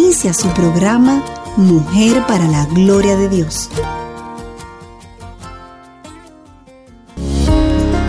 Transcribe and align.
Inicia 0.00 0.32
su 0.32 0.46
programa 0.50 1.24
Mujer 1.56 2.24
para 2.28 2.46
la 2.46 2.66
Gloria 2.66 3.16
de 3.16 3.28
Dios. 3.28 3.68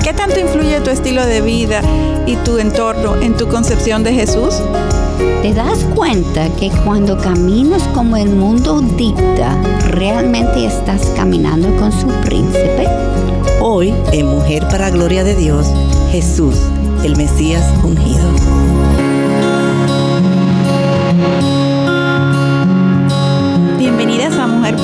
¿Qué 0.04 0.14
tanto 0.14 0.40
influye 0.40 0.82
tu 0.82 0.92
estilo 0.92 1.26
de 1.26 1.42
vida 1.42 1.82
y 2.28 2.36
tu 2.36 2.60
entorno 2.60 3.16
en 3.20 3.36
tu 3.36 3.48
concepción 3.48 4.04
de 4.04 4.14
Jesús? 4.14 4.62
¿Te 5.42 5.52
das 5.52 5.84
cuenta 5.96 6.48
que 6.58 6.70
cuando 6.86 7.18
caminas 7.18 7.82
como 7.96 8.18
el 8.18 8.30
mundo 8.30 8.82
dicta, 8.82 9.60
realmente 9.88 10.68
estás 10.68 11.12
caminando 11.16 11.76
con 11.78 11.92
su 11.92 12.06
príncipe? 12.24 12.88
Hoy, 13.62 13.96
en 14.12 14.28
Mujer 14.28 14.68
para 14.70 14.92
Gloria 14.92 15.24
de 15.24 15.36
Dios, 15.36 15.66
Jesús, 16.12 16.54
el 17.04 17.18
Mesías 17.18 17.66
ungido. 17.84 18.30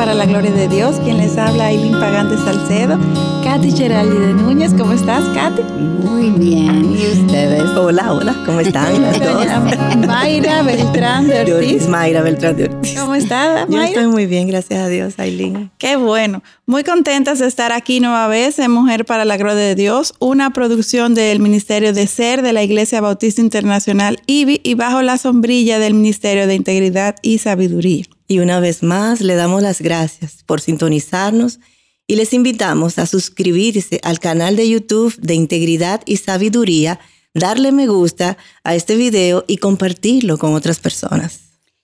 Para 0.06 0.14
la 0.14 0.28
Gloria 0.28 0.52
de 0.52 0.68
Dios, 0.68 0.98
quien 1.04 1.18
les 1.18 1.36
habla 1.36 1.66
Aileen 1.66 1.94
Pagante 1.94 2.38
Salcedo, 2.38 3.00
Katy 3.44 3.72
Geraldi 3.72 4.16
de 4.16 4.34
Núñez. 4.36 4.72
¿Cómo 4.78 4.94
estás, 4.94 5.24
Katy? 5.34 5.64
Muy 5.64 6.30
bien, 6.30 6.96
¿y 6.96 7.22
ustedes? 7.22 7.64
Hola, 7.76 8.14
hola, 8.14 8.36
¿cómo 8.46 8.60
están 8.60 9.02
las 9.02 9.20
dos? 9.20 9.48
Mayra 10.06 10.62
Beltrán 10.62 11.28
de 11.28 11.56
Ortiz. 11.56 11.88
Mayra 11.88 12.22
Beltrán 12.22 12.56
de 12.56 12.66
Ortiz. 12.66 13.00
¿Cómo 13.00 13.16
estás, 13.16 13.68
Yo 13.68 13.78
Mayra? 13.78 13.88
estoy 13.88 14.06
muy 14.06 14.28
bien, 14.28 14.48
gracias 14.48 14.80
a 14.80 14.90
Dios, 14.90 15.16
Aileen. 15.18 15.72
Qué 15.80 15.96
bueno. 15.96 16.44
Muy 16.68 16.84
contentas 16.84 17.40
de 17.40 17.48
estar 17.48 17.72
aquí 17.72 18.00
nueva 18.00 18.28
vez 18.28 18.60
en 18.60 18.70
Mujer 18.70 19.06
para 19.06 19.26
la 19.26 19.38
Gloria 19.38 19.56
de 19.56 19.74
Dios, 19.74 20.14
una 20.20 20.54
producción 20.54 21.16
del 21.16 21.40
Ministerio 21.40 21.94
de 21.94 22.06
Ser 22.06 22.44
de 22.44 22.54
la 22.54 22.62
Iglesia 22.62 23.02
Bautista 23.02 23.42
Internacional 23.42 24.20
IBI 24.28 24.62
y 24.64 24.76
bajo 24.76 25.02
la 25.02 25.18
sombrilla 25.18 25.80
del 25.80 25.96
Ministerio 25.96 26.46
de 26.46 26.54
Integridad 26.54 27.16
y 27.24 27.40
Sabiduría. 27.40 28.06
Y 28.28 28.40
una 28.40 28.60
vez 28.60 28.82
más 28.82 29.22
le 29.22 29.36
damos 29.36 29.62
las 29.62 29.82
gracias 29.82 30.44
por 30.46 30.62
sintonizarnos 30.62 31.60
y 32.08 32.16
les 32.16 32.34
invitamos 32.34 32.98
a 33.00 33.06
suscribirse 33.06 34.00
al 34.04 34.20
canal 34.20 34.56
de 34.56 34.70
YouTube 34.70 35.16
de 35.18 35.34
Integridad 35.34 36.02
y 36.06 36.18
Sabiduría, 36.18 37.00
darle 37.34 37.72
me 37.72 37.88
gusta 37.88 38.38
a 38.64 38.76
este 38.76 38.96
video 38.96 39.44
y 39.48 39.58
compartirlo 39.58 40.38
con 40.38 40.54
otras 40.54 40.80
personas. 40.80 41.42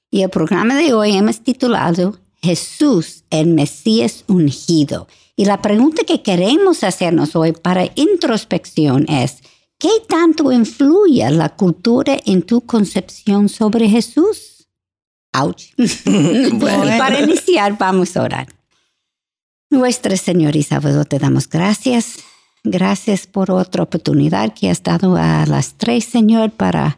Y 0.10 0.22
el 0.22 0.30
programa 0.30 0.78
de 0.78 0.94
hoy 0.94 1.16
hemos 1.16 1.42
titulado 1.42 2.20
Jesús, 2.42 3.24
el 3.30 3.48
Mesías 3.48 4.24
ungido. 4.28 5.08
Y 5.36 5.46
la 5.46 5.62
pregunta 5.62 6.04
que 6.04 6.22
queremos 6.22 6.84
hacernos 6.84 7.36
hoy 7.36 7.54
para 7.54 7.90
introspección 7.96 9.08
es, 9.10 9.38
¿qué 9.78 9.90
tanto 10.08 10.52
influye 10.52 11.30
la 11.32 11.50
cultura 11.56 12.18
en 12.26 12.42
tu 12.42 12.62
concepción 12.62 13.48
sobre 13.48 13.88
Jesús? 13.88 14.51
Ouch. 15.34 15.74
bueno, 16.54 16.98
para 16.98 17.20
iniciar 17.22 17.78
vamos 17.78 18.16
a 18.18 18.24
orar. 18.24 18.48
Nuestro 19.70 20.16
Señor 20.18 20.56
y 20.56 20.64
Salvador, 20.64 21.06
te 21.06 21.20
damos 21.20 21.48
gracias. 21.48 22.16
Gracias 22.64 23.26
por 23.26 23.50
otra 23.52 23.84
oportunidad 23.84 24.54
que 24.54 24.70
has 24.70 24.84
dado 24.84 25.16
a 25.16 25.46
las 25.46 25.76
tres, 25.78 26.06
Señor, 26.06 26.52
para 26.52 26.98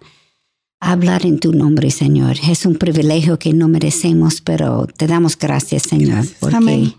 hablar 0.81 1.25
en 1.25 1.39
tu 1.39 1.53
nombre, 1.53 1.91
Señor. 1.91 2.35
Es 2.49 2.65
un 2.65 2.75
privilegio 2.75 3.39
que 3.39 3.53
no 3.53 3.67
merecemos, 3.69 4.41
pero 4.41 4.87
te 4.97 5.07
damos 5.07 5.37
gracias, 5.37 5.83
Señor, 5.83 6.15
Gracias. 6.15 6.37
porque 6.39 6.55
Amén. 6.57 6.93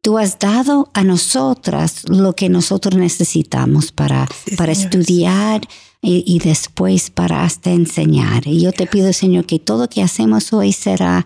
tú 0.00 0.16
has 0.16 0.38
dado 0.38 0.90
a 0.94 1.04
nosotras 1.04 2.08
lo 2.08 2.34
que 2.34 2.48
nosotros 2.48 2.94
necesitamos 2.94 3.92
para, 3.92 4.26
Sí, 4.46 4.56
para 4.56 4.74
Señor. 4.74 4.94
estudiar 4.94 5.60
y, 6.00 6.24
y 6.26 6.38
después 6.38 7.10
para 7.10 7.44
hasta 7.44 7.70
enseñar. 7.70 8.46
Y 8.46 8.60
yo 8.62 8.72
te 8.72 8.86
pido, 8.86 9.12
Señor, 9.12 9.46
que 9.46 9.58
todo 9.58 9.82
lo 9.82 9.88
que 9.88 10.02
hacemos 10.02 10.52
hoy 10.52 10.72
será 10.72 11.24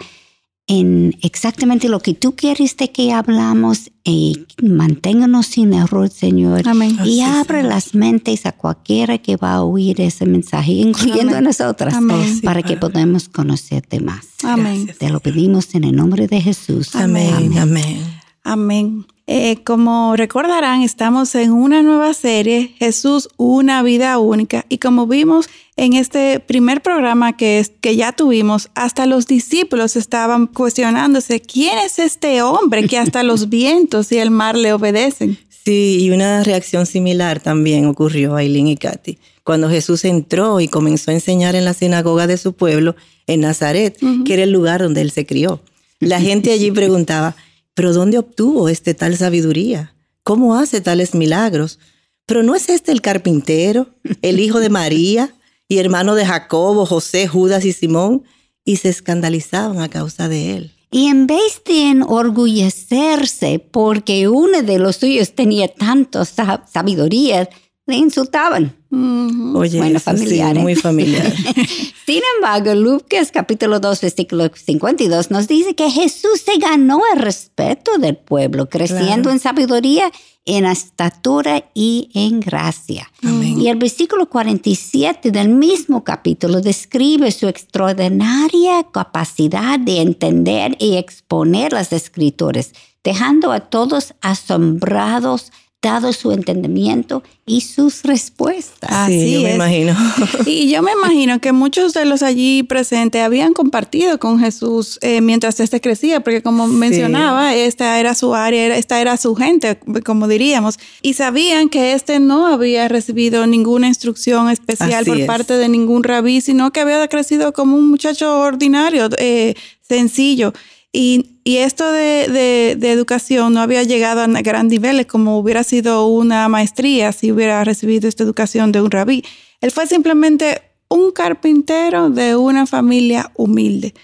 en 0.68 1.16
exactamente 1.22 1.88
lo 1.88 2.00
que 2.00 2.14
tú 2.14 2.36
quieres 2.36 2.76
de 2.76 2.90
que 2.90 3.12
hablamos 3.12 3.90
y 4.04 4.46
manténganos 4.62 5.46
sin 5.46 5.74
error, 5.74 6.08
Señor. 6.08 6.66
Amén. 6.68 6.96
Y 7.04 7.20
Así, 7.20 7.22
abre 7.22 7.58
Señor. 7.58 7.74
las 7.74 7.94
mentes 7.94 8.46
a 8.46 8.52
cualquiera 8.52 9.18
que 9.18 9.36
va 9.36 9.54
a 9.54 9.62
oír 9.62 10.00
ese 10.00 10.24
mensaje, 10.24 10.72
incluyendo 10.72 11.32
Amén. 11.32 11.36
a 11.36 11.40
nosotras, 11.40 11.94
Amén. 11.94 12.40
para 12.42 12.62
que 12.62 12.76
podamos 12.76 13.28
conocerte 13.28 14.00
más. 14.00 14.26
Amén. 14.44 14.84
Gracias. 14.86 14.98
Te 14.98 15.10
lo 15.10 15.20
pedimos 15.20 15.74
en 15.74 15.84
el 15.84 15.96
nombre 15.96 16.28
de 16.28 16.40
Jesús. 16.40 16.94
Amén, 16.94 17.58
amén. 17.58 17.98
Amén. 18.44 19.06
Eh, 19.28 19.62
como 19.64 20.16
recordarán, 20.16 20.82
estamos 20.82 21.34
en 21.36 21.52
una 21.52 21.82
nueva 21.82 22.12
serie, 22.12 22.74
Jesús, 22.78 23.28
una 23.36 23.82
vida 23.82 24.18
única. 24.18 24.66
Y 24.68 24.78
como 24.78 25.06
vimos 25.06 25.48
en 25.76 25.92
este 25.92 26.40
primer 26.40 26.82
programa 26.82 27.36
que, 27.36 27.60
es- 27.60 27.72
que 27.80 27.94
ya 27.96 28.12
tuvimos, 28.12 28.68
hasta 28.74 29.06
los 29.06 29.26
discípulos 29.26 29.94
estaban 29.96 30.46
cuestionándose, 30.48 31.40
¿quién 31.40 31.78
es 31.78 31.98
este 32.00 32.42
hombre 32.42 32.86
que 32.88 32.98
hasta 32.98 33.22
los 33.22 33.48
vientos 33.48 34.10
y 34.10 34.18
el 34.18 34.30
mar 34.32 34.56
le 34.56 34.72
obedecen? 34.72 35.38
Sí, 35.64 35.98
y 36.00 36.10
una 36.10 36.42
reacción 36.42 36.86
similar 36.86 37.38
también 37.38 37.86
ocurrió 37.86 38.34
a 38.34 38.38
Aileen 38.40 38.66
y 38.66 38.76
Katy. 38.76 39.18
Cuando 39.44 39.68
Jesús 39.70 40.04
entró 40.04 40.60
y 40.60 40.66
comenzó 40.66 41.12
a 41.12 41.14
enseñar 41.14 41.54
en 41.54 41.64
la 41.64 41.74
sinagoga 41.74 42.26
de 42.26 42.36
su 42.36 42.54
pueblo, 42.54 42.96
en 43.28 43.40
Nazaret, 43.42 43.96
que 44.24 44.34
era 44.34 44.42
el 44.42 44.50
lugar 44.50 44.82
donde 44.82 45.00
él 45.00 45.12
se 45.12 45.24
crió. 45.24 45.60
La 46.00 46.20
gente 46.20 46.50
allí 46.52 46.72
preguntaba, 46.72 47.36
¿pero 47.74 47.92
dónde 47.92 48.18
obtuvo 48.18 48.68
este 48.68 48.94
tal 48.94 49.16
sabiduría? 49.16 49.94
¿Cómo 50.22 50.56
hace 50.56 50.80
tales 50.80 51.14
milagros? 51.14 51.78
¿Pero 52.26 52.42
no 52.42 52.54
es 52.54 52.68
este 52.68 52.92
el 52.92 53.00
carpintero, 53.00 53.88
el 54.22 54.38
hijo 54.40 54.60
de 54.60 54.68
María 54.70 55.34
y 55.68 55.78
hermano 55.78 56.14
de 56.14 56.24
Jacobo, 56.26 56.86
José, 56.86 57.26
Judas 57.26 57.64
y 57.64 57.72
Simón? 57.72 58.22
Y 58.64 58.76
se 58.76 58.88
escandalizaban 58.90 59.80
a 59.80 59.88
causa 59.88 60.28
de 60.28 60.54
él. 60.56 60.72
Y 60.92 61.06
en 61.08 61.26
vez 61.26 61.62
de 61.66 61.88
enorgullecerse 61.90 63.58
porque 63.58 64.28
uno 64.28 64.62
de 64.62 64.78
los 64.78 64.96
suyos 64.96 65.34
tenía 65.34 65.68
tanto 65.68 66.24
sa- 66.24 66.64
sabiduría, 66.72 67.48
le 67.92 67.98
insultaban. 67.98 68.74
Ujú. 68.90 69.58
Oye, 69.58 69.78
Bueno, 69.78 69.98
eso 69.98 70.10
sí, 70.12 70.16
familiar, 70.18 70.56
¿eh? 70.56 70.60
muy 70.60 70.74
familiar. 70.74 71.32
Sin 72.06 72.20
embargo, 72.36 72.74
Lucas 72.74 73.30
capítulo 73.32 73.78
2, 73.80 74.00
versículo 74.00 74.50
52 74.54 75.30
nos 75.30 75.46
dice 75.46 75.74
que 75.74 75.90
Jesús 75.90 76.40
se 76.44 76.58
ganó 76.58 77.00
el 77.14 77.20
respeto 77.20 77.98
del 77.98 78.16
pueblo, 78.16 78.68
creciendo 78.68 79.22
Claro. 79.24 79.30
en 79.30 79.38
sabiduría, 79.38 80.10
en 80.44 80.66
estatura 80.66 81.64
y 81.74 82.10
en 82.14 82.40
gracia. 82.40 83.10
Amén. 83.22 83.60
Y 83.60 83.68
el 83.68 83.76
versículo 83.76 84.28
47 84.28 85.30
del 85.30 85.50
mismo 85.50 86.02
capítulo 86.02 86.60
describe 86.60 87.30
su 87.30 87.46
extraordinaria 87.46 88.82
capacidad 88.92 89.78
de 89.78 90.00
entender 90.00 90.76
y 90.80 90.96
exponer 90.96 91.72
las 91.72 91.92
escrituras, 91.92 92.72
dejando 93.04 93.52
a 93.52 93.60
todos 93.60 94.14
asombrados 94.20 95.52
dado 95.82 96.12
su 96.12 96.30
entendimiento 96.30 97.22
y 97.44 97.62
sus 97.62 98.04
respuestas. 98.04 98.88
Así 98.92 99.20
sí, 99.20 99.32
yo 99.34 99.42
me 99.42 99.54
imagino. 99.56 99.96
Y 100.46 100.70
yo 100.70 100.80
me 100.80 100.92
imagino 100.92 101.40
que 101.40 101.50
muchos 101.50 101.92
de 101.92 102.04
los 102.04 102.22
allí 102.22 102.62
presentes 102.62 103.20
habían 103.20 103.52
compartido 103.52 104.18
con 104.20 104.38
Jesús 104.38 104.98
eh, 105.02 105.20
mientras 105.20 105.58
este 105.58 105.80
crecía, 105.80 106.20
porque 106.20 106.40
como 106.40 106.68
Sí. 106.68 106.74
mencionaba, 106.74 107.54
esta 107.56 107.98
era 107.98 108.14
su 108.14 108.32
área, 108.34 108.64
era- 108.66 108.76
esta 108.76 109.00
era 109.00 109.16
su 109.16 109.34
gente, 109.34 109.78
como 110.04 110.28
diríamos, 110.28 110.78
y 111.02 111.14
sabían 111.14 111.68
que 111.68 111.94
este 111.94 112.20
no 112.20 112.46
había 112.46 112.86
recibido 112.88 113.44
ninguna 113.48 113.88
instrucción 113.88 114.48
especial 114.50 114.92
Así 114.94 115.10
por 115.10 115.18
es. 115.18 115.26
parte 115.26 115.54
de 115.56 115.68
ningún 115.68 116.04
rabí, 116.04 116.40
sino 116.40 116.70
que 116.72 116.80
había 116.80 117.08
crecido 117.08 117.52
como 117.52 117.76
un 117.76 117.90
muchacho 117.90 118.38
ordinario, 118.40 119.08
eh, 119.18 119.54
sencillo. 119.80 120.52
Y, 120.92 121.36
y 121.44 121.56
esto 121.58 121.90
de, 121.90 122.28
de- 122.28 122.76
de 122.78 122.92
educación 122.92 123.54
no 123.54 123.60
había 123.60 123.82
llegado 123.82 124.20
a 124.20 124.26
gran 124.42 124.68
niveles 124.68 125.06
como 125.06 125.38
hubiera 125.38 125.64
sido 125.64 126.06
una 126.06 126.48
maestría 126.48 127.12
si 127.12 127.32
hubiera 127.32 127.64
recibido 127.64 128.08
esta 128.08 128.22
educación 128.24 128.72
de 128.72 128.82
un 128.82 128.90
rabí. 128.90 129.24
Él 129.62 129.70
fue 129.70 129.86
simplemente 129.86 130.60
un 130.88 131.10
carpintero 131.12 132.10
de 132.10 132.36
una 132.36 132.66
familia 132.66 133.30
humilde. 133.36 133.94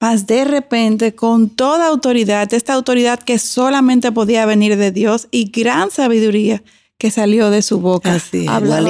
Mas 0.00 0.26
de 0.26 0.46
repente, 0.46 1.14
con 1.14 1.50
toda 1.50 1.86
autoridad, 1.88 2.54
esta 2.54 2.72
autoridad 2.72 3.20
que 3.20 3.38
solamente 3.38 4.10
podía 4.12 4.46
venir 4.46 4.78
de 4.78 4.92
Dios 4.92 5.28
y 5.30 5.50
gran 5.50 5.90
sabiduría 5.90 6.62
que 6.96 7.10
salió 7.10 7.50
de 7.50 7.60
su 7.60 7.80
boca. 7.80 8.14
Así 8.14 8.44
es. 8.44 8.48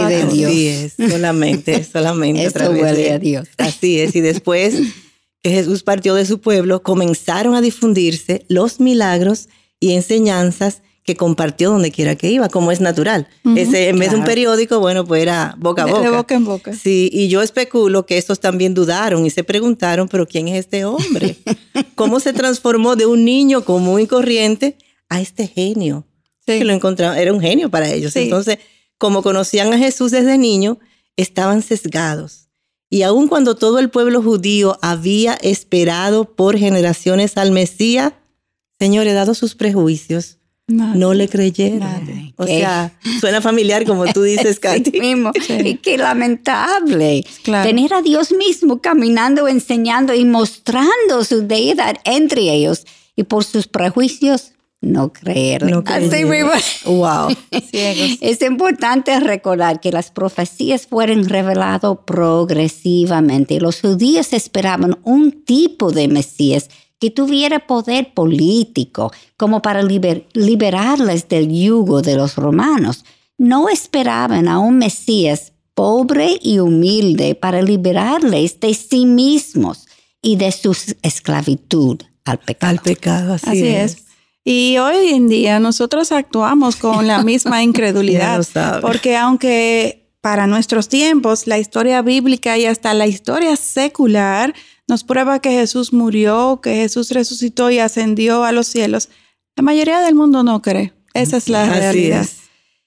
de 0.09 0.25
Dios. 0.27 0.53
Es, 0.53 1.11
solamente, 1.11 1.83
solamente. 1.83 2.49
través 2.53 2.81
huele 2.83 3.03
de- 3.03 3.11
a 3.13 3.19
Dios. 3.19 3.49
Así 3.59 3.99
es, 3.99 4.15
y 4.15 4.21
después 4.21 4.75
que 5.43 5.51
Jesús 5.51 5.83
partió 5.83 6.15
de 6.15 6.27
su 6.27 6.41
pueblo, 6.41 6.83
comenzaron 6.83 7.55
a 7.55 7.61
difundirse 7.61 8.45
los 8.49 8.81
milagros 8.81 9.49
y 9.79 9.93
enseñanzas 9.93 10.83
que 11.03 11.17
compartió 11.17 11.71
donde 11.71 11.91
quiera 11.91 12.15
que 12.15 12.31
iba, 12.31 12.49
como 12.49 12.71
es 12.71 12.81
natural. 12.81 13.27
Ese, 13.57 13.89
en 13.89 13.99
vez 13.99 14.11
de 14.11 14.17
un 14.19 14.25
periódico, 14.25 14.81
bueno, 14.81 15.07
pues 15.07 15.23
era 15.23 15.57
boca 15.59 15.83
a 15.83 15.87
boca. 15.87 16.03
De, 16.03 16.11
boca 16.11 16.35
en 16.35 16.45
boca. 16.45 16.73
Sí, 16.75 17.09
y 17.13 17.29
yo 17.29 17.41
especulo 17.41 18.05
que 18.05 18.19
estos 18.19 18.39
también 18.39 18.75
dudaron 18.75 19.25
y 19.25 19.31
se 19.31 19.43
preguntaron, 19.43 20.09
pero 20.09 20.29
¿quién 20.29 20.49
es 20.49 20.59
este 20.59 20.85
hombre? 20.85 21.37
¿Cómo 21.95 22.21
se 22.21 22.33
transformó 22.33 22.97
de 22.97 23.07
un 23.07 23.25
niño 23.25 23.65
común 23.65 24.01
y 24.01 24.07
corriente 24.07 24.77
a 25.09 25.21
este 25.21 25.47
genio? 25.47 26.07
Sí. 26.47 26.59
Que 26.59 26.65
lo 26.65 26.75
encontraron, 26.75 27.17
era 27.17 27.33
un 27.33 27.41
genio 27.41 27.71
para 27.71 27.91
ellos. 27.91 28.15
Entonces, 28.15 28.59
como 28.99 29.23
conocían 29.23 29.73
a 29.73 29.79
Jesús 29.79 30.11
desde 30.11 30.37
niño, 30.37 30.79
estaban 31.17 31.63
sesgados. 31.63 32.40
Y 32.91 33.03
aun 33.03 33.29
cuando 33.29 33.55
todo 33.55 33.79
el 33.79 33.89
pueblo 33.89 34.21
judío 34.21 34.77
había 34.83 35.35
esperado 35.35 36.25
por 36.25 36.59
generaciones 36.59 37.37
al 37.37 37.53
Mesías, 37.53 38.13
señores, 38.81 39.15
dado 39.15 39.35
sus 39.35 39.55
prejuicios, 39.55 40.39
no 40.67 41.15
le 41.15 41.29
creyeron. 41.29 42.33
O 42.37 42.47
sea, 42.47 42.93
suena 43.21 43.41
familiar 43.41 43.85
como 43.85 44.07
tú 44.13 44.23
dices, 44.25 44.59
Katy. 44.61 45.01
mismo. 45.01 45.33
Y 45.65 45.77
qué 45.77 45.99
lamentable. 45.99 47.25
Tener 47.45 47.95
a 47.95 48.03
Dios 48.03 48.33
mismo 48.33 48.81
caminando, 48.81 49.49
enseñando 49.49 50.15
y 50.15 50.25
mostrando 50.25 51.25
su 51.25 51.47
deidad 51.47 51.97
entre 52.05 52.43
ellos. 52.53 52.87
Y 53.17 53.25
por 53.25 53.45
sus 53.45 53.67
prejuicios, 53.67 54.53
no 54.81 55.13
creer. 55.13 55.71
No 55.71 55.85
wow. 56.87 57.29
es 57.73 58.43
importante 58.43 59.19
recordar 59.21 59.81
que 59.81 59.93
las 59.93 60.11
profecías 60.11 60.87
fueron 60.87 61.29
reveladas 61.29 61.99
progresivamente. 62.07 63.61
Los 63.61 63.81
judíos 63.81 64.33
esperaban 64.33 64.99
un 65.05 65.45
tipo 65.45 65.93
de 65.93 66.09
Mesías 66.09 66.71
que 66.99 67.11
tuviera 67.11 67.67
poder 67.67 68.13
político 68.15 69.13
como 69.37 69.63
para 69.63 69.83
liberarles 69.83 71.29
del 71.29 71.51
yugo 71.51 72.03
de 72.03 72.17
los 72.17 72.37
romanos. 72.37 73.05
No 73.39 73.69
esperaban 73.69 74.49
a 74.49 74.59
un 74.59 74.79
Mesías 74.79 75.53
pobre 75.75 76.39
y 76.43 76.59
humilde 76.59 77.35
para 77.35 77.63
liberarles 77.63 78.61
de 78.61 78.75
sí 78.75 79.07
mismos 79.07 79.87
y 80.21 80.37
de 80.37 80.53
su 80.53 80.77
esclavitud 81.03 82.03
al 82.25 82.39
pecado. 82.39 82.71
Al 82.71 82.81
pecado, 82.81 83.35
así, 83.35 83.67
es. 83.67 84.05
Y 84.51 84.79
hoy 84.79 85.11
en 85.11 85.29
día 85.29 85.61
nosotros 85.61 86.11
actuamos 86.11 86.75
con 86.75 87.07
la 87.07 87.23
misma 87.23 87.63
incredulidad, 87.63 88.45
porque 88.81 89.17
aunque 89.17 90.11
para 90.21 90.49
nuestros 90.49 90.89
tiempos 90.89 91.47
la 91.47 91.57
historia 91.61 92.03
bíblica 92.03 92.59
y 92.59 92.67
hasta 92.67 92.93
la 92.93 93.07
historia 93.07 93.55
secular 93.55 94.53
nos 94.89 95.05
prueba 95.05 95.39
que 95.39 95.51
Jesús 95.51 95.93
murió, 95.93 96.59
que 96.61 96.75
Jesús 96.75 97.13
resucitó 97.13 97.71
y 97.71 97.79
ascendió 97.79 98.43
a 98.43 98.51
los 98.51 98.67
cielos, 98.67 99.09
la 99.55 99.63
mayoría 99.63 100.01
del 100.01 100.17
mundo 100.17 100.43
no 100.43 100.61
cree. 100.63 100.95
Esa 101.15 101.37
es 101.37 101.49
la 101.49 101.73
realidad. 101.73 102.27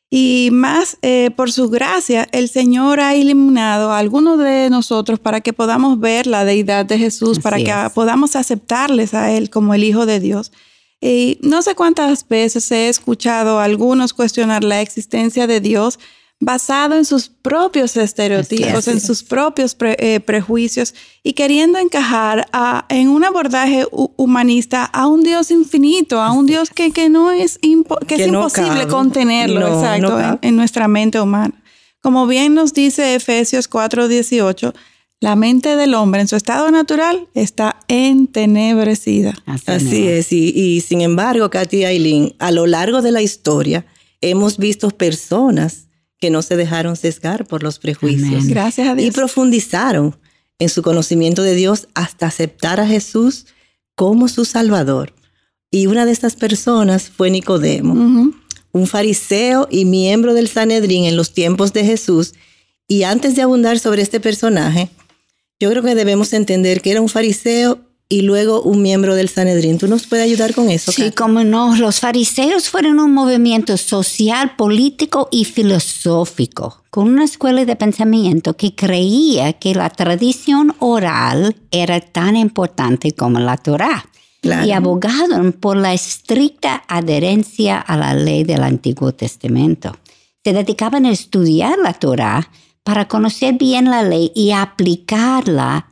Y 0.10 0.50
más 0.52 0.98
eh, 1.02 1.32
por 1.34 1.50
su 1.50 1.70
gracia, 1.70 2.28
el 2.34 2.50
Señor 2.50 3.00
ha 3.00 3.16
iluminado 3.16 3.94
a 3.94 4.00
algunos 4.00 4.38
de 4.38 4.70
nosotros 4.70 5.18
para 5.18 5.40
que 5.40 5.54
podamos 5.54 5.98
ver 5.98 6.28
la 6.28 6.44
deidad 6.44 6.86
de 6.86 7.00
Jesús, 7.00 7.40
para 7.40 7.56
que 7.56 7.74
podamos 7.96 8.36
aceptarles 8.36 9.14
a 9.14 9.32
Él 9.32 9.50
como 9.50 9.74
el 9.74 9.86
Hijo 9.86 10.06
de 10.06 10.20
Dios. 10.20 10.52
Y 11.06 11.38
no 11.42 11.62
sé 11.62 11.76
cuántas 11.76 12.26
veces 12.26 12.72
he 12.72 12.88
escuchado 12.88 13.60
a 13.60 13.66
algunos 13.66 14.14
cuestionar 14.14 14.64
la 14.64 14.80
existencia 14.80 15.48
de 15.48 15.60
Dios 15.60 16.00
basado 16.40 16.96
en 16.96 17.04
sus 17.04 17.28
propios 17.28 17.98
estereotipos, 17.98 18.88
en 18.88 19.02
sus 19.02 19.22
propios 19.22 19.76
eh, 19.82 20.22
prejuicios 20.22 20.96
y 21.22 21.34
queriendo 21.34 21.78
encajar 21.78 22.48
en 22.88 23.10
un 23.10 23.26
abordaje 23.26 23.86
humanista 23.92 24.86
a 24.86 25.08
un 25.08 25.24
Dios 25.24 25.52
infinito, 25.52 26.22
a 26.22 26.32
un 26.32 26.46
Dios 26.46 26.70
que, 26.70 26.92
que 26.92 27.10
no 27.10 27.32
es, 27.32 27.60
que, 28.08 28.16
es 28.16 28.28
imposible 28.28 28.88
contenerlo 28.88 29.68
exacto, 29.68 30.40
en, 30.42 30.56
nuestra 30.56 30.88
mente 30.88 31.20
humana. 31.20 31.54
Como 32.02 32.28
bien 32.28 32.54
nos 32.54 32.74
dice 32.74 33.16
Efesios 33.16 33.70
4:18, 33.70 34.74
la 35.24 35.38
mente 35.38 35.78
del 35.78 35.94
hombre 35.94 36.20
en 36.20 36.28
su 36.28 36.36
estado 36.36 36.70
natural 36.70 37.30
está 37.34 37.78
entenebrecida. 37.88 39.34
Así, 39.46 40.06
es, 40.06 40.34
y, 40.34 40.50
y, 40.50 40.82
sin 40.82 41.00
embargo, 41.00 41.50
Katy 41.50 41.86
Aileen, 41.86 42.36
a 42.40 42.52
lo 42.52 42.68
largo 42.68 43.02
de 43.02 43.14
la 43.14 43.22
historia 43.22 43.86
hemos 44.20 44.58
visto 44.58 44.90
personas 44.90 45.88
que 46.20 46.30
no 46.30 46.42
se 46.42 46.58
dejaron 46.58 46.98
sesgar 46.98 47.48
por 47.48 47.64
los 47.64 47.80
prejuicios. 47.80 48.48
Gracias 48.48 48.86
a 48.86 48.96
Dios. 48.96 49.08
Y 49.08 49.12
profundizaron 49.12 50.18
en 50.60 50.68
su 50.68 50.82
conocimiento 50.82 51.42
de 51.42 51.56
Dios 51.56 51.88
hasta 51.94 52.26
aceptar 52.26 52.82
a 52.82 52.88
Jesús 52.88 53.46
como 53.96 54.28
su 54.28 54.44
Salvador. 54.44 55.14
Y 55.72 55.88
una 55.88 56.06
de 56.06 56.12
estas 56.12 56.36
personas 56.36 57.10
fue 57.10 57.32
Nicodemo, 57.32 57.94
un 58.74 58.88
fariseo 58.88 59.70
y 59.72 59.86
miembro 59.86 60.34
del 60.34 60.50
Sanedrín 60.50 61.06
en 61.06 61.16
los 61.16 61.34
tiempos 61.34 61.72
de 61.72 61.86
Jesús. 61.86 62.34
Y 62.90 63.04
antes 63.04 63.38
de 63.38 63.42
abundar 63.42 63.80
sobre 63.80 64.02
este 64.02 64.20
personaje, 64.20 64.90
yo 65.64 65.70
creo 65.70 65.82
que 65.82 65.96
debemos 65.96 66.34
entender 66.34 66.82
que 66.82 66.92
era 66.92 67.00
un 67.00 67.08
fariseo 67.08 67.80
y 68.10 68.22
luego 68.22 68.62
un 68.62 68.82
miembro 68.82 69.16
del 69.16 69.30
Sanedrín. 69.30 69.78
¿Tú 69.78 69.88
nos 69.88 70.08
puedes 70.08 70.26
ayudar 70.26 70.54
con 70.54 70.70
eso? 70.70 70.92
Sí, 70.92 71.12
como 71.12 71.44
no. 71.46 71.76
Los 71.78 72.02
fariseos 72.02 72.70
fueron 72.70 73.00
un 73.00 73.14
movimiento 73.14 73.78
social, 73.78 74.58
político 74.58 75.30
y 75.32 75.46
filosófico, 75.46 76.84
con 76.90 77.08
una 77.08 77.24
escuela 77.24 77.64
de 77.64 77.76
pensamiento 77.78 78.58
que 78.58 78.76
creía 78.76 79.54
que 79.54 79.74
la 79.74 79.90
tradición 79.90 80.76
oral 80.80 81.56
era 81.72 82.02
tan 82.02 82.36
importante 82.36 83.14
como 83.14 83.40
la 83.40 83.58
Torah. 83.58 84.06
Y 84.66 84.72
abogaron 84.72 85.54
por 85.54 85.78
la 85.78 85.94
estricta 85.94 86.84
adherencia 86.90 87.80
a 87.80 87.96
la 87.96 88.14
ley 88.14 88.44
del 88.44 88.64
Antiguo 88.64 89.14
Testamento. 89.14 89.96
Se 90.44 90.52
dedicaban 90.52 91.06
a 91.06 91.12
estudiar 91.12 91.80
la 91.80 91.94
Torah 91.94 92.52
para 92.84 93.08
conocer 93.08 93.56
bien 93.56 93.86
la 93.86 94.04
ley 94.04 94.32
y 94.36 94.52
aplicarla 94.52 95.88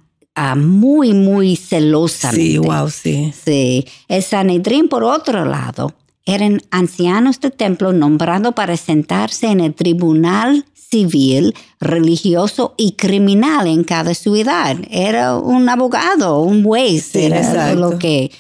muy, 0.56 1.14
muy 1.14 1.56
celosamente. 1.56 2.52
Sí, 2.52 2.58
wow, 2.58 2.90
sí. 2.90 3.34
Sí. 3.46 3.86
El 4.08 4.24
Sanedrín, 4.24 4.88
por 4.88 5.04
otro 5.04 5.46
lado, 5.46 5.94
eran 6.26 6.62
ancianos 6.72 7.40
de 7.40 7.52
templo 7.52 7.94
nombrados 7.94 8.54
para 8.54 8.78
sentarse 8.78 9.48
en 9.48 9.60
el 9.60 9.74
tribunal 9.74 10.66
civil, 10.74 11.56
religioso 11.80 12.74
y 12.78 12.94
criminal 12.94 13.68
en 13.68 13.84
cada 13.84 14.14
ciudad. 14.14 14.78
Era 14.90 15.38
un 15.38 15.70
abogado, 15.70 16.42
un 16.42 16.64
juez, 16.64 17.16
era 17.16 17.74
lo 17.74 17.98
que 17.98 18.32